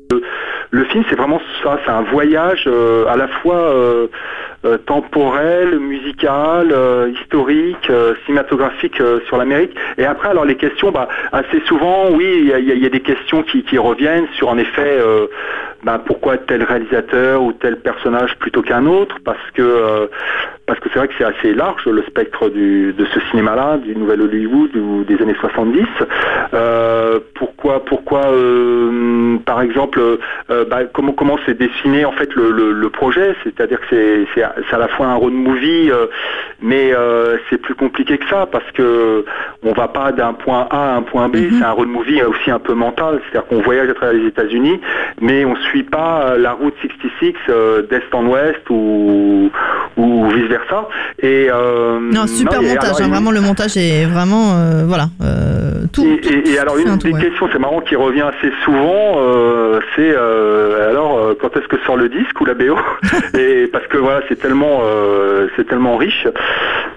le 0.71 0.83
film 0.86 1.03
c'est 1.09 1.15
vraiment 1.15 1.41
ça. 1.63 1.79
C'est 1.86 1.91
un 1.91 2.01
voyage 2.03 2.65
euh, 2.67 3.07
à 3.07 3.17
la 3.17 3.27
fois 3.27 3.74
euh, 4.67 4.77
temporel, 4.77 5.79
musical, 5.79 6.71
euh, 6.71 7.12
historique, 7.21 7.89
euh, 7.89 8.15
cinématographique 8.25 9.01
sur 9.27 9.38
l'Amérique. 9.38 9.75
Et 9.97 10.05
après, 10.05 10.29
alors 10.29 10.45
les 10.45 10.55
questions, 10.55 10.91
bah, 10.91 11.07
assez 11.31 11.62
souvent, 11.65 12.09
oui, 12.12 12.51
il 12.53 12.81
y, 12.81 12.86
a, 12.86 12.89
des 12.89 13.00
questions 13.00 13.43
qui, 13.43 13.77
reviennent 13.77 14.27
sur 14.36 14.50
en 14.50 14.57
effet, 14.57 15.00
bah, 15.84 16.01
pourquoi 16.05 16.38
tel 16.38 16.63
réalisateur 16.63 17.41
ou 17.41 17.53
tel 17.53 17.77
personnage 17.77 18.36
plutôt 18.38 18.62
qu'un 18.62 18.86
autre, 18.86 19.17
parce 19.24 19.51
que 19.53 20.10
parce 20.65 20.79
que 20.81 20.89
c'est 20.91 21.00
vrai 21.00 21.07
que 21.07 21.13
c'est 21.17 21.24
assez 21.24 21.53
large 21.53 21.86
le 21.86 22.03
spectre 22.03 22.50
de 22.50 23.05
ce 23.13 23.19
cinéma-là, 23.31 23.77
du 23.77 23.96
Nouvel 23.96 24.22
Hollywood 24.22 24.75
ou 24.75 25.05
des 25.05 25.22
années 25.22 25.36
70. 25.39 25.86
pourquoi 27.36 27.86
pourquoi 27.86 28.31
par 29.46 29.62
exemple, 29.62 30.01
bah, 30.50 30.84
comment 30.91 31.13
comment 31.13 31.38
s'est 31.46 31.53
dessiné 31.53 32.03
en 32.05 32.12
fait 32.12 32.34
le, 32.36 32.89
projet, 32.89 33.36
c'est-à-dire 33.43 33.79
que 33.81 33.86
c'est 33.89 34.27
c'est 34.34 34.43
à 34.43 34.77
la 34.77 34.88
fois 34.88 35.07
un 35.07 35.15
road 35.15 35.34
movie, 35.34 35.91
euh, 35.91 36.07
mais 36.62 36.93
euh, 36.93 37.38
c'est 37.50 37.57
plus 37.57 37.75
compliqué 37.75 38.17
que 38.17 38.27
ça 38.29 38.46
parce 38.46 38.69
que 38.72 39.25
on 39.63 39.74
va 39.74 39.88
pas 39.88 40.12
d'un 40.12 40.34
point 40.34 40.67
A 40.69 40.93
à 40.93 40.96
un 40.96 41.01
point 41.01 41.29
B. 41.29 41.38
Mhm. 41.38 41.50
C'est 41.60 41.65
un 41.65 41.72
road 41.72 41.88
movie 41.88 42.22
aussi 42.24 42.51
un 42.51 42.60
peu 42.60 42.74
mental, 42.74 43.22
c'est-à-dire 43.24 43.48
qu'on 43.48 43.62
voyage 43.62 43.89
à 43.89 43.93
travers 43.93 44.13
les 44.13 44.27
États-Unis, 44.27 44.79
mais 45.22 45.46
on 45.46 45.55
suit 45.55 45.76
pas 45.84 46.38
la 46.38 46.53
route 46.53 46.74
66 46.81 47.34
euh, 47.50 47.81
d'est 47.84 48.13
en 48.13 48.25
ouest 48.25 48.69
ou 48.69 49.51
ou 49.98 50.29
vice 50.29 50.48
versa. 50.50 50.88
Et 51.22 51.48
non, 51.50 52.27
super 52.27 52.62
montage. 52.62 53.01
Hein, 53.01 53.07
vraiment, 53.10 53.31
le 53.31 53.41
montage 53.41 53.77
est 53.77 54.05
vraiment 54.05 54.84
voilà 54.86 55.07
tout. 55.93 56.05
Et, 56.05 56.57
alors 56.60 56.77
une 56.77 56.98
des 56.98 57.13
questions, 57.13 57.50
c'est 57.51 57.60
marrant 57.60 57.81
qui 57.81 57.96
revient 57.96 58.22
assez 58.38 58.51
souvent, 58.63 59.19
c'est 59.96 60.15
alors 60.15 61.36
quand 61.39 61.55
est-ce 61.57 61.67
que 61.67 61.77
sort 61.86 61.98
le 61.98 62.10
disque 62.10 62.39
ou 62.41 62.46
la 62.46 62.53
BO 62.53 62.77
Et 63.38 63.67
parce 63.67 63.88
que 63.88 63.98
voilà, 63.98 64.22
c'est 64.27 64.39
tellement, 64.39 64.81
euh, 64.84 65.48
c'est 65.55 65.67
tellement 65.67 65.98
riche. 65.98 66.27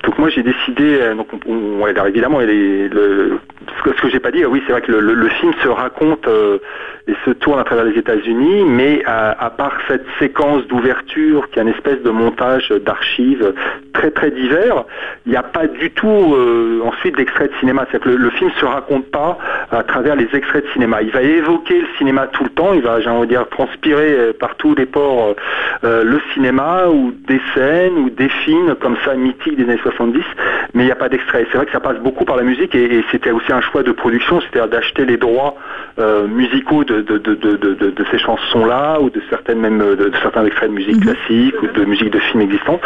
Donc 0.04 0.18
moi 0.18 0.28
j'ai 0.28 0.42
décidé, 0.42 0.98
euh, 1.00 1.14
donc 1.14 1.28
on, 1.46 1.86
évidemment, 2.06 2.40
le, 2.40 3.38
ce 3.84 4.02
que 4.02 4.08
j'ai 4.10 4.20
pas 4.20 4.30
dit, 4.30 4.44
oui 4.44 4.62
c'est 4.66 4.72
vrai 4.72 4.80
que 4.80 4.92
le, 4.92 5.28
film 5.28 5.52
se 5.62 5.68
raconte 5.68 6.26
euh, 6.28 6.58
et 7.06 7.14
se 7.24 7.30
tourne 7.30 7.58
à 7.58 7.64
travers 7.64 7.84
les 7.84 7.98
États-Unis, 7.98 8.64
mais 8.64 9.02
à, 9.06 9.50
part 9.56 9.76
cette 9.88 10.04
séquence 10.18 10.66
d'ouverture 10.66 11.48
qui 11.50 11.58
est 11.58 11.62
une 11.62 11.68
espèce 11.68 12.02
de 12.02 12.10
montage 12.10 12.70
d'archives 12.70 13.54
très 13.92 14.10
très 14.10 14.30
divers, 14.30 14.84
il 15.26 15.32
n'y 15.32 15.36
a 15.36 15.42
pas 15.42 15.66
du 15.66 15.90
tout 15.90 16.36
ensuite 16.84 17.16
d'extrait 17.16 17.48
de 17.48 17.52
cinéma. 17.60 17.86
C'est-à-dire 17.90 18.12
que 18.12 18.16
le, 18.16 18.30
film 18.30 18.50
se 18.58 18.64
raconte 18.64 19.06
pas 19.10 19.38
à 19.70 19.82
travers 19.82 20.16
les 20.16 20.28
extraits 20.32 20.64
de 20.64 20.70
cinéma. 20.70 21.02
Il 21.02 21.10
va 21.10 21.22
évoquer 21.22 21.80
le 21.80 21.86
cinéma 21.98 22.26
tout 22.28 22.44
le 22.44 22.50
temps, 22.50 22.72
il 22.74 22.82
va, 22.82 23.00
j'ai 23.00 23.10
envie 23.10 23.26
de 23.26 23.32
dire, 23.32 23.48
transpirer 23.48 24.32
par 24.38 24.56
tous 24.56 24.74
les 24.74 24.86
ports 24.86 25.34
le 25.82 26.20
cinéma 26.34 26.86
ou 26.88 27.12
des 27.26 27.40
scènes 27.54 27.98
ou 27.98 28.10
des 28.10 28.28
films 28.44 28.74
comme 28.80 28.96
ça 29.04 29.14
mythiques 29.14 29.56
des 29.56 29.64
années 29.64 29.80
70, 29.82 30.22
mais 30.74 30.82
il 30.84 30.86
n'y 30.86 30.92
a 30.92 30.96
pas 30.96 31.08
d'extrait. 31.08 31.46
C'est 31.50 31.56
vrai 31.56 31.66
que 31.66 31.72
ça 31.72 31.80
passe 31.80 31.98
beaucoup 31.98 32.24
par 32.24 32.36
la 32.36 32.42
musique 32.42 32.74
et, 32.74 33.04
c'était 33.10 33.30
aussi 33.30 33.52
un 33.52 33.60
choix 33.60 33.82
de 33.82 33.92
production, 33.92 34.40
c'est-à-dire 34.40 34.68
d'acheter 34.68 35.04
les 35.04 35.16
droits 35.16 35.54
euh, 35.98 36.26
musicaux 36.26 36.84
de, 36.84 37.00
de, 37.00 38.04
ces 38.10 38.18
chansons-là 38.18 39.00
ou 39.00 39.10
de 39.10 39.20
certaines 39.30 39.58
même 39.58 39.78
de, 39.78 40.10
certains 40.22 40.44
extraits 40.44 40.70
de 40.70 40.74
musique 40.74 40.96
mhm. 40.96 41.02
classique 41.02 41.62
ou 41.62 41.66
de 41.66 41.84
musique 41.84 42.10
de 42.10 42.18
films 42.18 42.42
existants. 42.42 42.80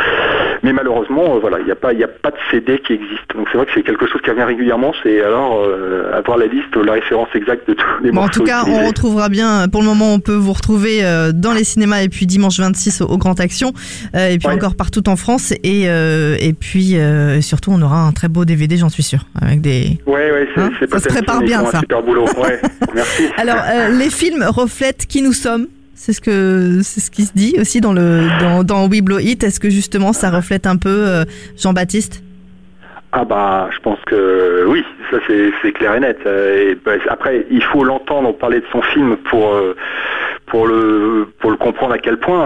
Mais 0.63 0.73
malheureusement, 0.73 0.94
euh, 1.03 1.39
voilà, 1.41 1.59
il 1.61 1.67
n'y 1.67 1.73
a 1.73 1.77
pas 1.77 1.91
a 1.91 2.09
pas 2.09 2.31
de 2.31 2.37
CD 2.51 2.79
qui 2.79 2.95
existe. 2.95 3.35
Donc 3.35 3.49
c'est 3.51 3.57
vrai 3.57 3.67
que 3.67 3.73
c'est 3.75 3.83
quelque 3.83 4.07
chose 4.07 4.21
qui 4.23 4.31
revient 4.31 4.45
régulièrement. 4.45 4.93
C'est 5.03 5.21
alors 5.23 5.63
euh, 5.63 6.17
avoir 6.17 6.39
la 6.39 6.47
liste, 6.47 6.75
la 6.77 6.93
référence 6.93 7.29
exacte 7.35 7.69
de 7.69 7.75
tous 7.75 8.03
les 8.03 8.11
bon, 8.11 8.23
En 8.23 8.29
tout 8.29 8.45
cas, 8.45 8.65
on 8.67 8.87
retrouvera 8.87 9.29
bien. 9.29 9.69
Pour 9.69 9.81
le 9.81 9.87
moment, 9.87 10.13
on 10.13 10.21
peut 10.21 10.35
vous 10.35 10.53
retrouver 10.53 11.03
dans 11.35 11.53
les 11.53 11.65
cinémas 11.65 12.03
et 12.03 12.09
puis 12.09 12.27
dimanche 12.27 12.59
26 12.59 13.03
au, 13.03 13.19
Grand 13.19 13.39
Action 13.41 13.73
et 14.15 14.39
puis 14.39 14.49
encore 14.49 14.77
partout 14.77 15.09
en 15.09 15.17
France 15.17 15.53
et 15.63 15.85
et 15.85 16.53
puis 16.53 16.97
surtout 17.41 17.71
on 17.73 17.81
aura 17.83 18.01
un 18.03 18.13
très 18.13 18.29
beau 18.29 18.45
DVD, 18.45 18.77
j'en 18.77 18.89
suis 18.89 19.03
sûr, 19.03 19.21
avec 19.41 19.61
des. 19.61 19.99
Ouais, 20.07 20.31
ouais, 20.31 20.49
hein 20.57 20.71
ça 20.91 20.99
se 20.99 21.09
prépare 21.09 21.41
bien 21.41 21.65
ça. 21.67 21.81
Super 21.81 22.03
boulot. 22.03 22.27
Ouais, 22.37 22.61
merci. 22.95 23.25
Alors 23.37 23.63
les 23.91 24.11
films 24.11 24.45
reflètent 24.49 25.07
qui 25.07 25.23
nous 25.23 25.33
sommes. 25.33 25.67
C'est 26.07 26.13
ce 26.13 26.21
que 26.21 26.83
c'est 26.83 27.01
ce 27.01 27.11
qui 27.11 27.23
se 27.23 27.33
dit 27.33 27.57
aussi 27.59 27.81
dans 27.81 27.95
le 27.95 28.29
dans, 28.63 28.87
We 28.89 29.01
Blow 29.01 29.19
It. 29.21 29.43
Est-ce 29.43 29.59
que 29.59 29.71
justement 29.71 30.13
ça 30.13 30.29
reflète 30.29 30.67
un 30.67 30.77
peu 30.77 30.91
euh, 30.91 31.25
Jean-Baptiste? 31.57 32.23
Ah 33.13 33.25
bah, 33.25 33.71
je 33.75 33.79
pense 33.79 33.99
que 34.05 34.67
oui, 34.67 34.85
ça 35.11 35.17
c'est 35.27 35.73
clair 35.73 35.95
et 35.95 36.01
net. 36.01 36.19
Euh, 36.27 36.75
bah, 36.85 36.93
après, 37.09 37.47
il 37.51 37.63
faut 37.63 37.85
l'entendre 37.85 38.37
parler 38.37 38.61
de 38.61 38.67
son 38.71 38.83
film 38.83 39.17
pour 39.31 39.55
euh, 39.55 39.75
pour 40.47 40.67
le 40.67 41.29
pour 41.39 41.51
le 41.51 41.57
comprendre 41.57 41.95
à 41.95 41.99
quel 41.99 42.19
point 42.19 42.45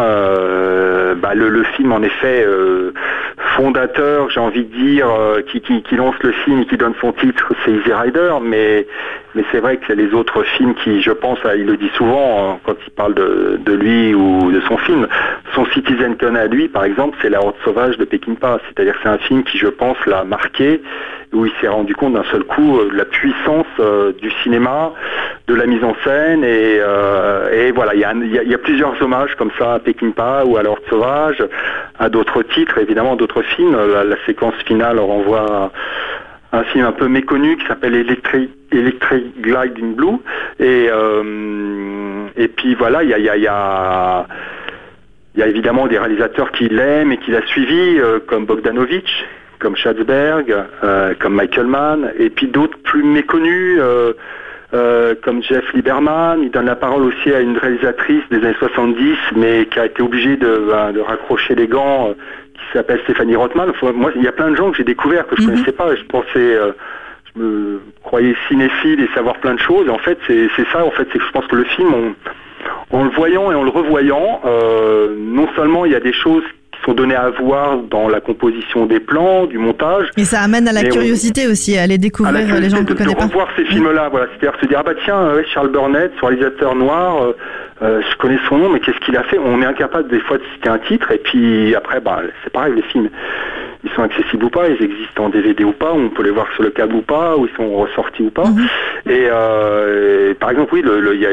bah, 1.17 1.35
le, 1.35 1.63
film 1.77 1.93
en 1.93 2.03
effet 2.03 2.45
fondateur, 3.59 4.31
j'ai 4.31 4.39
envie 4.41 4.65
de 4.65 4.73
dire, 4.73 5.09
euh, 5.11 5.43
qui, 5.43 5.61
qui, 5.61 5.97
lance 5.97 6.15
le 6.23 6.31
film, 6.31 6.65
qui 6.67 6.77
donne 6.77 6.95
son 7.01 7.13
titre, 7.13 7.53
c'est 7.65 7.73
Easy 7.73 7.93
Rider, 7.93 8.35
mais, 8.41 8.87
mais 9.35 9.45
c'est 9.51 9.59
vrai 9.59 9.79
que 9.79 9.93
les 9.93 10.15
autres 10.15 10.45
films 10.45 10.75
qui, 10.77 11.03
je 11.03 11.11
pense, 11.11 11.39
il 11.57 11.67
le 11.67 11.77
dit 11.77 11.91
souvent 11.97 12.53
hein, 12.53 12.59
quand 12.65 12.77
il 12.87 12.91
parle 12.93 13.15
de, 13.15 13.59
de, 13.65 13.73
lui 13.73 14.15
ou 14.15 14.53
de 14.53 14.61
son 14.61 14.77
film, 14.79 15.09
son 15.59 15.67
Citizen 15.73 16.17
à 16.37 16.47
lui, 16.47 16.69
par 16.69 16.85
exemple, 16.85 17.17
c'est 17.21 17.31
La 17.31 17.41
Horde 17.41 17.57
Sauvage 17.65 17.99
de 17.99 18.05
Peckinpah. 18.05 18.61
C'est-à-dire 18.67 18.95
que 18.95 19.01
c'est 19.03 19.09
un 19.09 19.19
film 19.19 19.43
qui, 19.43 19.59
je 19.59 19.67
pense, 19.67 19.97
l'a 20.07 20.23
marqué, 20.23 20.81
où 21.33 21.47
il 21.47 21.53
s'est 21.61 21.69
rendu 21.69 21.95
compte 21.97 22.13
d'un 22.13 22.25
seul 22.31 22.45
coup 22.45 22.79
euh, 22.79 22.91
de 22.91 22.97
la 22.97 23.05
puissance 23.05 23.67
euh, 23.81 24.13
du 24.13 24.31
cinéma, 24.43 24.93
de 25.49 25.55
la 25.55 25.67
mise 25.67 25.83
en 25.83 25.97
scène, 26.05 26.45
et, 26.45 26.81
et 27.53 27.73
voilà, 27.73 27.95
il 27.95 28.01
y 28.01 28.55
a, 28.55 28.59
plusieurs 28.59 29.01
hommages 29.03 29.35
comme 29.37 29.51
ça 29.59 29.75
à 29.75 29.79
Peckinpah 29.79 30.45
ou 30.45 30.57
à 30.59 30.63
La 30.63 30.71
Horde 30.71 30.87
Sauvage, 30.89 31.43
à 31.99 32.09
d'autres 32.09 32.43
titres, 32.43 32.79
évidemment, 32.79 33.17
d'autres 33.17 33.43
film. 33.43 33.77
La, 33.77 34.17
séquence 34.27 34.55
finale 34.67 34.99
renvoie 34.99 35.73
à 36.53 36.59
un 36.59 36.65
film 36.65 36.85
un 36.85 36.93
peu 36.93 37.09
méconnu 37.09 37.57
qui 37.57 37.67
s'appelle 37.67 37.95
Electric, 37.95 38.51
Electric 38.73 39.41
Gliding 39.41 39.95
Blue. 39.95 40.19
Et, 40.61 40.89
euh, 40.91 42.27
puis 42.57 42.75
voilà, 42.75 43.03
il 43.03 43.11
y, 43.11 43.47
a, 43.47 44.27
a, 45.43 45.45
y 45.47 45.49
a, 45.49 45.51
évidemment 45.51 45.87
des 45.87 45.99
réalisateurs 45.99 46.51
qui 46.53 46.69
l'aiment 46.69 47.13
et 47.13 47.19
qui 47.19 47.31
l'a 47.31 47.45
suivi, 47.47 47.99
euh, 47.99 48.19
comme 48.27 48.45
Bogdanovich, 48.47 49.25
comme 49.59 49.77
Schatzberg, 49.77 50.55
euh, 50.85 51.15
comme 51.19 51.35
Michael 51.35 51.67
Mann, 51.67 52.13
et 52.19 52.31
puis 52.31 52.47
d'autres 52.49 52.79
plus 52.85 53.03
méconnus. 53.03 53.79
euh, 53.81 55.15
comme 55.23 55.43
Jeff 55.43 55.65
Lieberman. 55.73 56.43
Il 56.43 56.51
donne 56.51 56.67
la 56.67 56.77
parole 56.77 57.03
aussi 57.05 57.33
à 57.33 57.41
une 57.41 57.57
réalisatrice 57.57 58.23
des 58.31 58.37
années 58.37 58.55
70, 58.59 59.17
mais 59.35 59.65
qui 59.65 59.79
a 59.81 59.87
été 59.87 60.03
obligée 60.03 60.37
de, 60.37 60.67
ben, 60.71 60.93
de 60.93 61.01
raccrocher 61.01 61.55
les 61.55 61.67
gants, 61.67 62.13
qui 62.53 62.61
s'appelle 62.75 63.01
Stéphanie 63.05 63.35
Rothman. 63.35 63.73
Faut- 63.81 63.91
moi, 63.95 64.11
il 64.15 64.23
y 64.23 64.29
a 64.29 64.33
plein 64.33 64.51
de 64.51 64.57
gens 64.57 64.71
que 64.71 64.77
j'ai 64.77 64.85
découverts 64.85 65.27
que 65.27 65.37
je 65.37 65.43
Mhm. 65.43 65.49
connaissais 65.53 65.73
pas. 65.73 65.95
Je 65.97 66.03
pensais, 66.05 66.59
je 67.35 67.41
me 67.41 67.81
croyais 68.05 68.35
cinéphile 68.49 69.01
et 69.01 69.09
savoir 69.15 69.37
plein 69.39 69.55
de 69.55 69.61
choses. 69.61 69.87
Et 69.87 69.91
en 69.91 69.97
fait, 69.99 70.19
c'est 70.27 70.49
c'est 70.55 70.67
ça. 70.71 70.85
En 70.85 70.91
fait, 70.91 71.09
c'est 71.13 71.19
que 71.19 71.25
je 71.25 71.31
pense 71.33 71.47
que 71.47 71.57
le 71.57 71.65
film, 71.65 71.89
on- 71.95 72.15
en 72.91 73.05
le 73.05 73.11
voyant 73.11 73.51
et 73.53 73.55
en 73.55 73.63
le 73.65 73.71
revoyant, 73.71 74.41
euh, 74.45 75.15
non 75.19 75.47
seulement 75.57 75.85
il 75.85 75.93
y 75.93 75.95
a 75.95 76.01
des 76.01 76.13
choses 76.13 76.43
qui 76.73 76.81
sont 76.85 76.93
données 76.95 77.15
à 77.17 77.31
voir 77.31 77.79
dans 77.91 78.09
la 78.09 78.21
composition 78.21 78.87
des 78.87 79.01
plans, 79.01 79.47
du 79.47 79.59
montage, 79.59 80.11
Et 80.17 80.25
ça 80.25 80.41
amène 80.41 80.69
à 80.69 80.73
la 80.73 80.83
on- 80.83 80.89
curiosité 80.89 81.47
aussi, 81.49 81.77
à 81.77 81.83
aller 81.83 81.95
à 81.95 81.99
découvrir 81.99 82.35
les 82.61 82.71
gens 82.71 82.77
de, 82.79 82.83
ne 82.83 82.87
de 82.89 82.95
connaît 82.95 83.15
pas. 83.15 83.25
revoir 83.25 83.49
ces 83.57 83.65
films-là. 83.65 84.09
Voilà, 84.11 84.27
c'est-à-dire 84.39 84.61
se 84.61 84.67
dire 84.67 84.79
ah 84.81 84.83
bah 84.85 84.93
tiens, 85.05 85.19
euh, 85.19 85.43
Charles 85.53 85.71
Burnett, 85.71 86.13
ce 86.21 86.25
réalisateur 86.27 86.75
noir, 86.77 87.35
euh, 87.83 88.01
je 88.11 88.17
connais 88.17 88.39
son 88.49 88.59
nom, 88.59 88.69
mais 88.71 88.81
qu'est-ce 88.81 88.99
qu'il 89.01 89.17
a 89.17 89.23
fait? 89.25 89.39
On 89.39 89.61
est 89.63 89.67
incapable 89.67 90.09
des 90.09 90.21
fois 90.21 90.39
de 90.39 90.43
citer 90.55 90.69
un 90.69 90.79
titre, 90.79 91.11
et 91.13 91.19
puis 91.19 91.75
après, 91.75 92.01
bah 92.01 92.21
c'est 92.45 92.53
pareil, 92.53 92.75
les 92.77 92.83
films, 92.83 93.09
ils 93.85 93.91
sont 93.93 94.03
accessibles 94.03 94.45
ou 94.45 94.51
pas, 94.51 94.69
ils 94.69 94.83
existent 94.83 95.25
en 95.25 95.29
DVD 95.29 95.63
ou 95.65 95.73
pas, 95.73 95.93
on 95.93 96.09
peut 96.09 96.25
les 96.25 96.31
voir 96.31 96.47
sur 96.55 96.65
le 96.65 96.71
câble 96.71 96.95
ou 96.95 97.03
pas, 97.03 97.37
ou 97.37 97.47
ils 97.47 97.55
sont 97.57 97.71
ressortis 97.77 98.23
ou 98.25 98.31
pas. 98.31 98.47
Mhm. 98.47 98.67
Et, 99.09 99.29
euh, 99.31 100.31
et 100.31 100.35
par 100.35 100.51
exemple, 100.51 100.75
oui, 100.75 100.83
il 100.85 101.21
y 101.21 101.27
a 101.27 101.31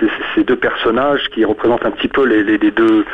ces, 0.00 0.08
ces 0.34 0.44
deux 0.44 0.56
personnages 0.56 1.28
qui 1.30 1.44
représentent 1.44 1.86
un 1.86 1.90
petit 1.92 2.08
peu 2.08 2.26
les, 2.26 2.42
les- 2.42 2.58
les 2.58 2.70
deux 2.70 3.04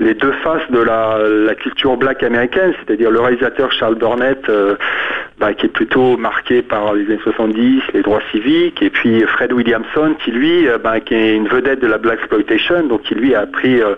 les 0.00 0.14
deux 0.14 0.32
faces 0.42 0.68
de 0.70 0.80
la, 0.80 1.18
la 1.28 1.54
culture 1.54 1.96
black 1.96 2.22
américaine, 2.24 2.72
c'est-à-dire 2.80 3.10
le 3.12 3.20
réalisateur 3.20 3.70
Charles 3.70 3.94
Burnett, 3.94 4.48
euh, 4.48 4.74
bah, 5.44 5.52
qui 5.52 5.66
est 5.66 5.68
plutôt 5.68 6.16
marqué 6.16 6.62
par 6.62 6.94
les 6.94 7.04
années 7.04 7.18
70, 7.22 7.82
les 7.92 8.00
droits 8.02 8.22
civiques, 8.32 8.80
et 8.80 8.88
puis 8.88 9.22
Fred 9.34 9.52
Williamson, 9.52 10.14
qui 10.24 10.30
lui, 10.30 10.66
euh, 10.66 10.78
bah, 10.82 11.00
qui 11.00 11.12
est 11.12 11.36
une 11.36 11.48
vedette 11.48 11.82
de 11.82 11.86
la 11.86 11.98
black 11.98 12.18
exploitation, 12.20 12.86
donc 12.86 13.02
qui 13.02 13.14
lui 13.14 13.34
a 13.34 13.44
pris 13.46 13.78
euh, 13.82 13.94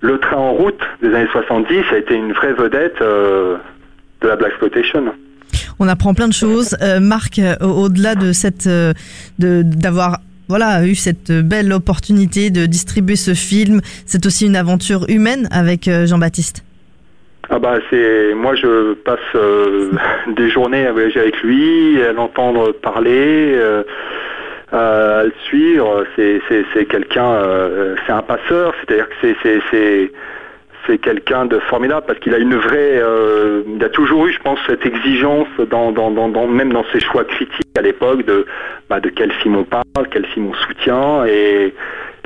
le 0.00 0.18
train 0.18 0.38
en 0.38 0.52
route 0.52 0.80
des 1.02 1.08
années 1.14 1.28
70, 1.32 1.80
a 1.92 1.98
été 1.98 2.14
une 2.14 2.32
vraie 2.32 2.54
vedette 2.54 2.96
euh, 3.02 3.56
de 4.22 4.28
la 4.28 4.36
black 4.36 4.52
exploitation. 4.52 5.04
On 5.78 5.86
apprend 5.86 6.14
plein 6.14 6.28
de 6.28 6.32
choses. 6.32 6.74
Euh, 6.80 6.98
Marc, 6.98 7.38
euh, 7.38 7.56
au- 7.60 7.84
au-delà 7.84 8.14
de 8.14 8.32
cette, 8.32 8.66
euh, 8.66 8.94
d'avoir 9.38 10.18
voilà 10.48 10.86
eu 10.86 10.94
cette 10.94 11.30
belle 11.30 11.72
opportunité 11.74 12.50
de 12.50 12.64
distribuer 12.66 13.16
ce 13.16 13.34
film, 13.34 13.80
c'est 14.06 14.24
aussi 14.24 14.46
une 14.46 14.56
aventure 14.56 15.04
humaine 15.10 15.46
avec 15.52 15.88
euh, 15.88 16.06
Jean-Baptiste. 16.06 16.64
Ah 17.52 17.58
bah 17.58 17.78
c'est 17.90 18.32
moi 18.34 18.54
je 18.54 18.94
passe 18.94 19.18
euh, 19.34 19.90
des 20.28 20.48
journées 20.48 20.86
à 20.86 20.92
voyager 20.92 21.20
avec 21.20 21.42
lui, 21.42 22.00
à 22.02 22.12
l'entendre 22.12 22.70
parler, 22.72 23.54
euh, 23.56 23.82
à 24.72 25.24
le 25.24 25.32
suivre. 25.46 26.04
C'est 26.16 26.40
c'est 26.72 26.84
quelqu'un, 26.86 27.26
euh, 27.32 27.96
c'est 28.06 28.12
un 28.12 28.22
passeur, 28.22 28.72
c'est-à-dire 28.78 29.08
que 29.08 29.14
c'est 29.20 29.36
c'est 29.42 29.60
c'est 29.70 30.12
c'est 30.86 30.98
quelqu'un 30.98 31.44
de 31.44 31.58
formidable 31.58 32.06
parce 32.06 32.18
qu'il 32.20 32.34
a 32.34 32.38
une 32.38 32.54
vraie, 32.54 33.02
il 33.66 33.84
a 33.84 33.88
toujours 33.90 34.26
eu, 34.26 34.32
je 34.32 34.38
pense, 34.38 34.58
cette 34.66 34.86
exigence 34.86 35.46
dans, 35.68 35.92
dans, 35.92 36.10
dans, 36.10 36.28
dans- 36.30 36.46
même 36.46 36.72
dans 36.72 36.84
ses 36.90 37.00
choix 37.00 37.24
critiques 37.24 37.68
à 37.76 37.82
l'époque 37.82 38.24
de 38.24 38.46
bah, 38.88 38.98
de 38.98 39.10
quel 39.10 39.30
film 39.32 39.56
on 39.56 39.64
parle, 39.64 40.08
quel 40.10 40.24
film 40.26 40.46
on 40.46 40.54
soutient 40.54 41.26
et 41.26 41.74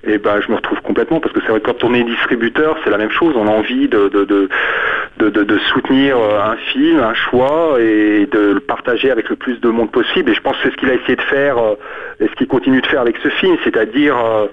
et 0.07 0.19
ben 0.19 0.41
je 0.41 0.51
me 0.51 0.57
retrouve 0.57 0.81
complètement 0.83 1.21
parce 1.21 1.33
que 1.33 1.41
c'est 1.41 1.51
vrai 1.51 1.61
que 1.61 1.67
quand 1.67 1.85
on 1.85 1.95
est 1.95 2.05
distributeur, 2.05 2.77
c'est 2.85 2.91
la 2.91 2.99
même 2.99 3.11
chose. 3.11 3.35
On 3.37 3.47
a 3.47 3.51
envie 3.51 3.89
de 3.89 4.09
de, 5.19 5.31
de, 5.31 5.59
soutenir 5.73 6.17
euh, 6.19 6.41
un 6.41 6.57
film, 6.57 6.99
un 7.01 7.15
choix 7.15 7.77
et 7.81 8.27
de 8.27 8.53
le 8.55 8.61
partager 8.61 9.11
avec 9.11 9.29
le 9.29 9.37
plus 9.37 9.61
de 9.61 9.69
monde 9.69 9.91
possible. 9.91 10.31
Et 10.31 10.35
je 10.35 10.41
pense 10.41 10.57
que 10.57 10.65
c'est 10.65 10.71
ce 10.71 10.77
qu'il 10.77 10.91
a 10.91 10.95
essayé 10.95 11.17
de 11.17 11.23
faire 11.23 11.59
euh, 11.59 11.75
et 12.21 12.27
ce 12.27 12.33
qu'il 12.33 12.49
continue 12.49 12.81
de 12.81 12.87
faire 12.87 13.01
avec 13.01 13.17
ce 13.23 13.29
film, 13.29 13.57
c'est-à-dire 13.63 14.17
euh, 14.17 14.47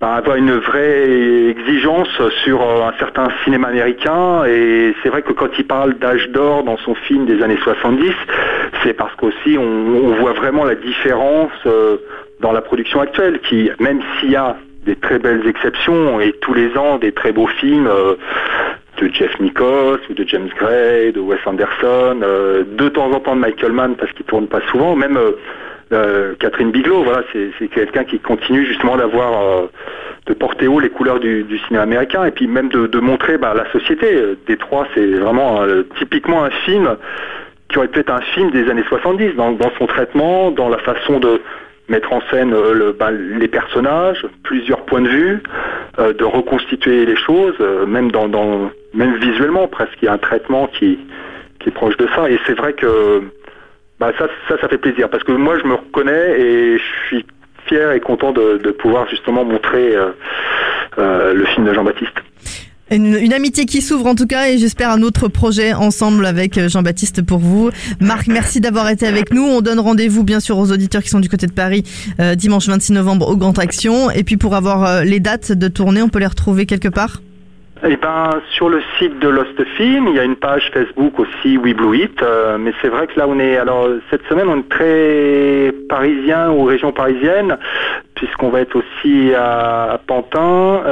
bah, 0.00 0.14
avoir 0.14 0.36
une 0.36 0.52
vraie 0.52 1.48
exigence 1.50 2.08
sur 2.44 2.62
un 2.62 2.92
certain 2.98 3.28
cinéma 3.44 3.68
américain. 3.68 4.44
Et 4.46 4.94
c'est 5.02 5.10
vrai 5.10 5.22
que 5.22 5.32
quand 5.32 5.50
il 5.58 5.66
parle 5.66 5.94
d'âge 5.98 6.28
d'or 6.30 6.64
dans 6.64 6.78
son 6.78 6.94
film 6.94 7.26
des 7.26 7.42
années 7.42 7.58
70, 7.62 8.12
c'est 8.82 8.94
parce 8.94 9.14
qu'aussi 9.16 9.58
on, 9.58 9.62
on 9.62 10.14
voit 10.14 10.32
vraiment 10.32 10.64
la 10.64 10.76
différence 10.76 11.52
dans 12.40 12.52
la 12.52 12.60
production 12.60 13.00
actuelle, 13.00 13.40
qui, 13.40 13.70
même 13.80 14.00
s'il 14.20 14.30
y 14.30 14.36
a 14.36 14.56
des 14.88 14.96
très 14.96 15.18
belles 15.18 15.46
exceptions 15.46 16.20
et 16.20 16.32
tous 16.40 16.54
les 16.54 16.76
ans 16.76 16.98
des 16.98 17.12
très 17.12 17.32
beaux 17.32 17.46
films 17.46 17.86
euh, 17.86 18.14
de 19.00 19.12
Jeff 19.12 19.38
Nichols 19.38 20.00
ou 20.08 20.14
de 20.14 20.24
James 20.26 20.48
Gray, 20.56 21.12
de 21.12 21.20
Wes 21.20 21.40
Anderson, 21.44 22.20
euh, 22.22 22.64
de 22.66 22.88
temps 22.88 23.10
en 23.12 23.20
temps 23.20 23.36
de 23.36 23.40
Michael 23.40 23.72
Mann 23.72 23.96
parce 23.96 24.10
qu'il 24.12 24.24
tourne 24.24 24.46
pas 24.46 24.60
souvent, 24.70 24.96
même 24.96 25.18
euh, 25.92 26.34
Catherine 26.40 26.70
Bigelow, 26.70 27.02
voilà, 27.02 27.22
c'est 27.32 27.68
quelqu'un 27.68 28.04
qui 28.04 28.18
continue 28.18 28.64
justement 28.64 28.96
d'avoir 28.96 29.68
de 30.26 30.34
porter 30.34 30.68
haut 30.68 30.80
les 30.80 30.90
couleurs 30.90 31.20
du, 31.20 31.46
cinéma 31.66 31.82
américain 31.82 32.24
et 32.24 32.30
puis 32.30 32.46
même 32.46 32.68
de, 32.68 33.00
montrer 33.00 33.38
bah, 33.38 33.54
la 33.54 33.70
société. 33.72 34.22
Détroit, 34.46 34.86
c'est 34.94 35.06
vraiment 35.06 35.62
typiquement 35.98 36.44
un 36.44 36.50
film 36.50 36.96
qui 37.68 37.78
aurait 37.78 37.88
pu 37.88 38.00
être 38.00 38.12
un 38.12 38.20
film 38.20 38.50
des 38.50 38.68
années 38.70 38.84
70 38.88 39.34
dans, 39.36 39.52
dans 39.52 39.70
son 39.78 39.86
traitement, 39.86 40.50
dans 40.50 40.68
la 40.68 40.78
façon 40.78 41.20
de 41.20 41.40
mettre 41.88 42.12
en 42.12 42.20
scène 42.30 42.52
euh, 42.52 42.92
bah, 42.98 43.10
les 43.10 43.48
personnages, 43.48 44.26
plusieurs 44.42 44.84
points 44.84 45.00
de 45.00 45.08
vue, 45.08 45.42
euh, 45.98 46.12
de 46.12 46.24
reconstituer 46.24 47.06
les 47.06 47.16
choses, 47.16 47.54
euh, 47.60 47.86
même 47.86 48.10
dans, 48.10 48.28
dans 48.28 48.70
même 48.94 49.16
visuellement 49.16 49.68
presque, 49.68 49.96
il 50.02 50.06
y 50.06 50.08
a 50.08 50.12
un 50.12 50.18
traitement 50.18 50.66
qui, 50.66 50.98
qui 51.60 51.68
est 51.68 51.72
proche 51.72 51.96
de 51.96 52.06
ça. 52.14 52.30
Et 52.30 52.38
c'est 52.46 52.56
vrai 52.56 52.74
que 52.74 53.22
bah, 53.98 54.12
ça, 54.18 54.28
ça, 54.48 54.68
fait 54.68 54.78
plaisir 54.78 55.08
parce 55.08 55.24
que 55.24 55.32
moi 55.32 55.58
je 55.58 55.66
me 55.66 55.74
reconnais 55.74 56.40
et 56.40 56.78
je 56.78 57.06
suis 57.06 57.26
fier 57.66 57.92
et 57.92 58.00
content 58.00 58.32
de, 58.32 58.70
pouvoir 58.70 59.08
justement 59.08 59.44
montrer 59.44 59.94
le 60.96 61.44
film 61.46 61.66
de 61.66 61.74
Jean-Baptiste. 61.74 62.14
Une, 62.90 63.34
amitié 63.34 63.66
qui 63.66 63.82
s'ouvre 63.82 64.06
en 64.06 64.14
tout 64.14 64.26
cas 64.26 64.48
et 64.48 64.56
j'espère 64.56 64.90
un 64.90 65.02
autre 65.02 65.28
projet 65.28 65.74
ensemble 65.74 66.24
avec 66.24 66.56
euh, 66.56 66.68
Jean-Baptiste 66.70 67.24
pour 67.24 67.38
vous. 67.38 67.70
Marc, 68.00 68.28
merci 68.28 68.60
d'avoir 68.60 68.88
été 68.88 69.06
avec 69.06 69.30
nous. 69.30 69.42
On 69.42 69.60
donne 69.60 69.78
rendez-vous 69.78 70.24
bien 70.24 70.40
sûr 70.40 70.56
aux 70.56 70.72
auditeurs 70.72 71.02
qui 71.02 71.10
sont 71.10 71.20
du 71.20 71.28
côté 71.28 71.46
de 71.46 71.52
Paris 71.52 71.84
euh, 72.18 72.34
dimanche 72.34 72.66
26 72.66 72.94
novembre 72.94 73.28
au 73.28 73.36
Grand 73.36 73.58
Action. 73.58 74.10
Et 74.10 74.24
puis 74.24 74.38
pour 74.38 74.54
avoir 74.54 74.86
euh, 74.86 75.02
les 75.02 75.20
dates 75.20 75.52
de 75.52 75.68
tournée, 75.68 76.00
on 76.00 76.08
peut 76.08 76.18
les 76.18 76.26
retrouver 76.26 76.64
quelque 76.64 76.88
part? 76.88 77.20
Eh 77.86 77.96
ben, 77.96 78.40
sur 78.50 78.70
le 78.70 78.80
site 78.98 79.18
de 79.18 79.28
Lost 79.28 79.62
Film, 79.76 80.08
il 80.08 80.14
y 80.14 80.18
a 80.18 80.24
une 80.24 80.34
page 80.34 80.70
Facebook 80.72 81.20
aussi, 81.20 81.58
We 81.58 81.74
Blue 81.74 81.96
It. 81.96 82.20
mais 82.58 82.72
c'est 82.82 82.88
vrai 82.88 83.06
que 83.06 83.16
là, 83.16 83.26
on 83.28 83.38
est, 83.38 83.56
alors 83.56 83.88
cette 84.10 84.26
semaine, 84.28 84.48
on 84.48 84.58
est 84.58 84.68
très 84.68 85.72
parisien 85.88 86.50
ou 86.50 86.64
région 86.64 86.90
parisienne, 86.90 87.56
puisqu'on 88.16 88.48
va 88.48 88.62
être 88.62 88.74
aussi 88.74 89.32
à, 89.32 89.92
à 89.92 89.98
Pantin, 89.98 90.82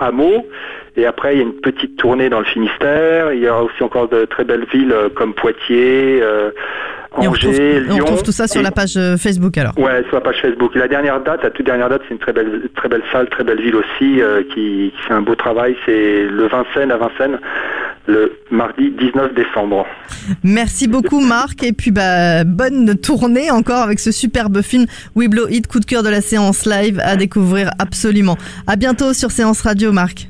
à 0.00 0.10
Meaux. 0.12 0.46
Et 0.96 1.06
après, 1.06 1.34
il 1.34 1.38
y 1.38 1.40
a 1.40 1.44
une 1.44 1.54
petite 1.60 1.96
tournée 1.96 2.28
dans 2.28 2.40
le 2.40 2.44
Finistère. 2.44 3.32
Il 3.32 3.40
y 3.40 3.48
aura 3.48 3.62
aussi 3.64 3.82
encore 3.82 4.08
de 4.08 4.24
très 4.24 4.44
belles 4.44 4.66
villes 4.72 4.92
euh, 4.92 5.08
comme 5.14 5.34
Poitiers, 5.34 6.20
euh, 6.22 6.50
Et 7.22 7.26
on 7.28 7.30
retrouve, 7.30 7.50
Angers, 7.50 7.82
on 7.88 7.94
Lyon. 7.94 8.04
retrouve 8.04 8.22
tout 8.22 8.32
ça 8.32 8.46
sur 8.48 8.60
Et- 8.60 8.64
la 8.64 8.70
page 8.70 8.96
euh, 8.96 9.16
Facebook 9.16 9.56
alors. 9.58 9.76
Ouais, 9.78 10.02
sur 10.08 10.14
la 10.16 10.20
page 10.20 10.40
Facebook. 10.42 10.72
Et 10.74 10.78
la 10.78 10.88
dernière 10.88 11.20
date, 11.22 11.42
la 11.42 11.50
toute 11.50 11.66
dernière 11.66 11.88
date, 11.88 12.02
c'est 12.08 12.14
une 12.14 12.20
très 12.20 12.32
belle, 12.32 12.62
très 12.76 12.88
belle 12.88 13.02
salle, 13.12 13.28
très 13.28 13.44
belle 13.44 13.60
ville 13.60 13.76
aussi, 13.76 14.20
euh, 14.20 14.42
qui, 14.54 14.92
qui 14.94 15.02
fait 15.06 15.14
un 15.14 15.22
beau 15.22 15.34
travail. 15.34 15.76
C'est 15.86 16.24
le 16.24 16.48
Vincennes 16.48 16.90
à 16.90 16.96
Vincennes, 16.96 17.38
le 18.06 18.32
mardi 18.50 18.90
19 18.90 19.34
décembre. 19.34 19.86
Merci 20.42 20.88
beaucoup 20.88 21.20
Marc 21.20 21.62
et 21.62 21.72
puis 21.72 21.90
bah 21.92 22.44
bonne 22.44 22.96
tournée 22.96 23.50
encore 23.50 23.82
avec 23.82 24.00
ce 24.00 24.10
superbe 24.10 24.60
film 24.62 24.86
We 25.14 25.28
Blow 25.28 25.46
It, 25.48 25.66
coup 25.68 25.78
de 25.80 25.84
cœur 25.84 26.02
de 26.02 26.08
la 26.08 26.20
séance 26.20 26.66
live 26.66 27.00
à 27.04 27.16
découvrir 27.16 27.70
absolument. 27.78 28.36
À 28.66 28.76
bientôt 28.76 29.12
sur 29.12 29.30
Séance 29.30 29.60
Radio 29.62 29.92
Marc. 29.92 30.29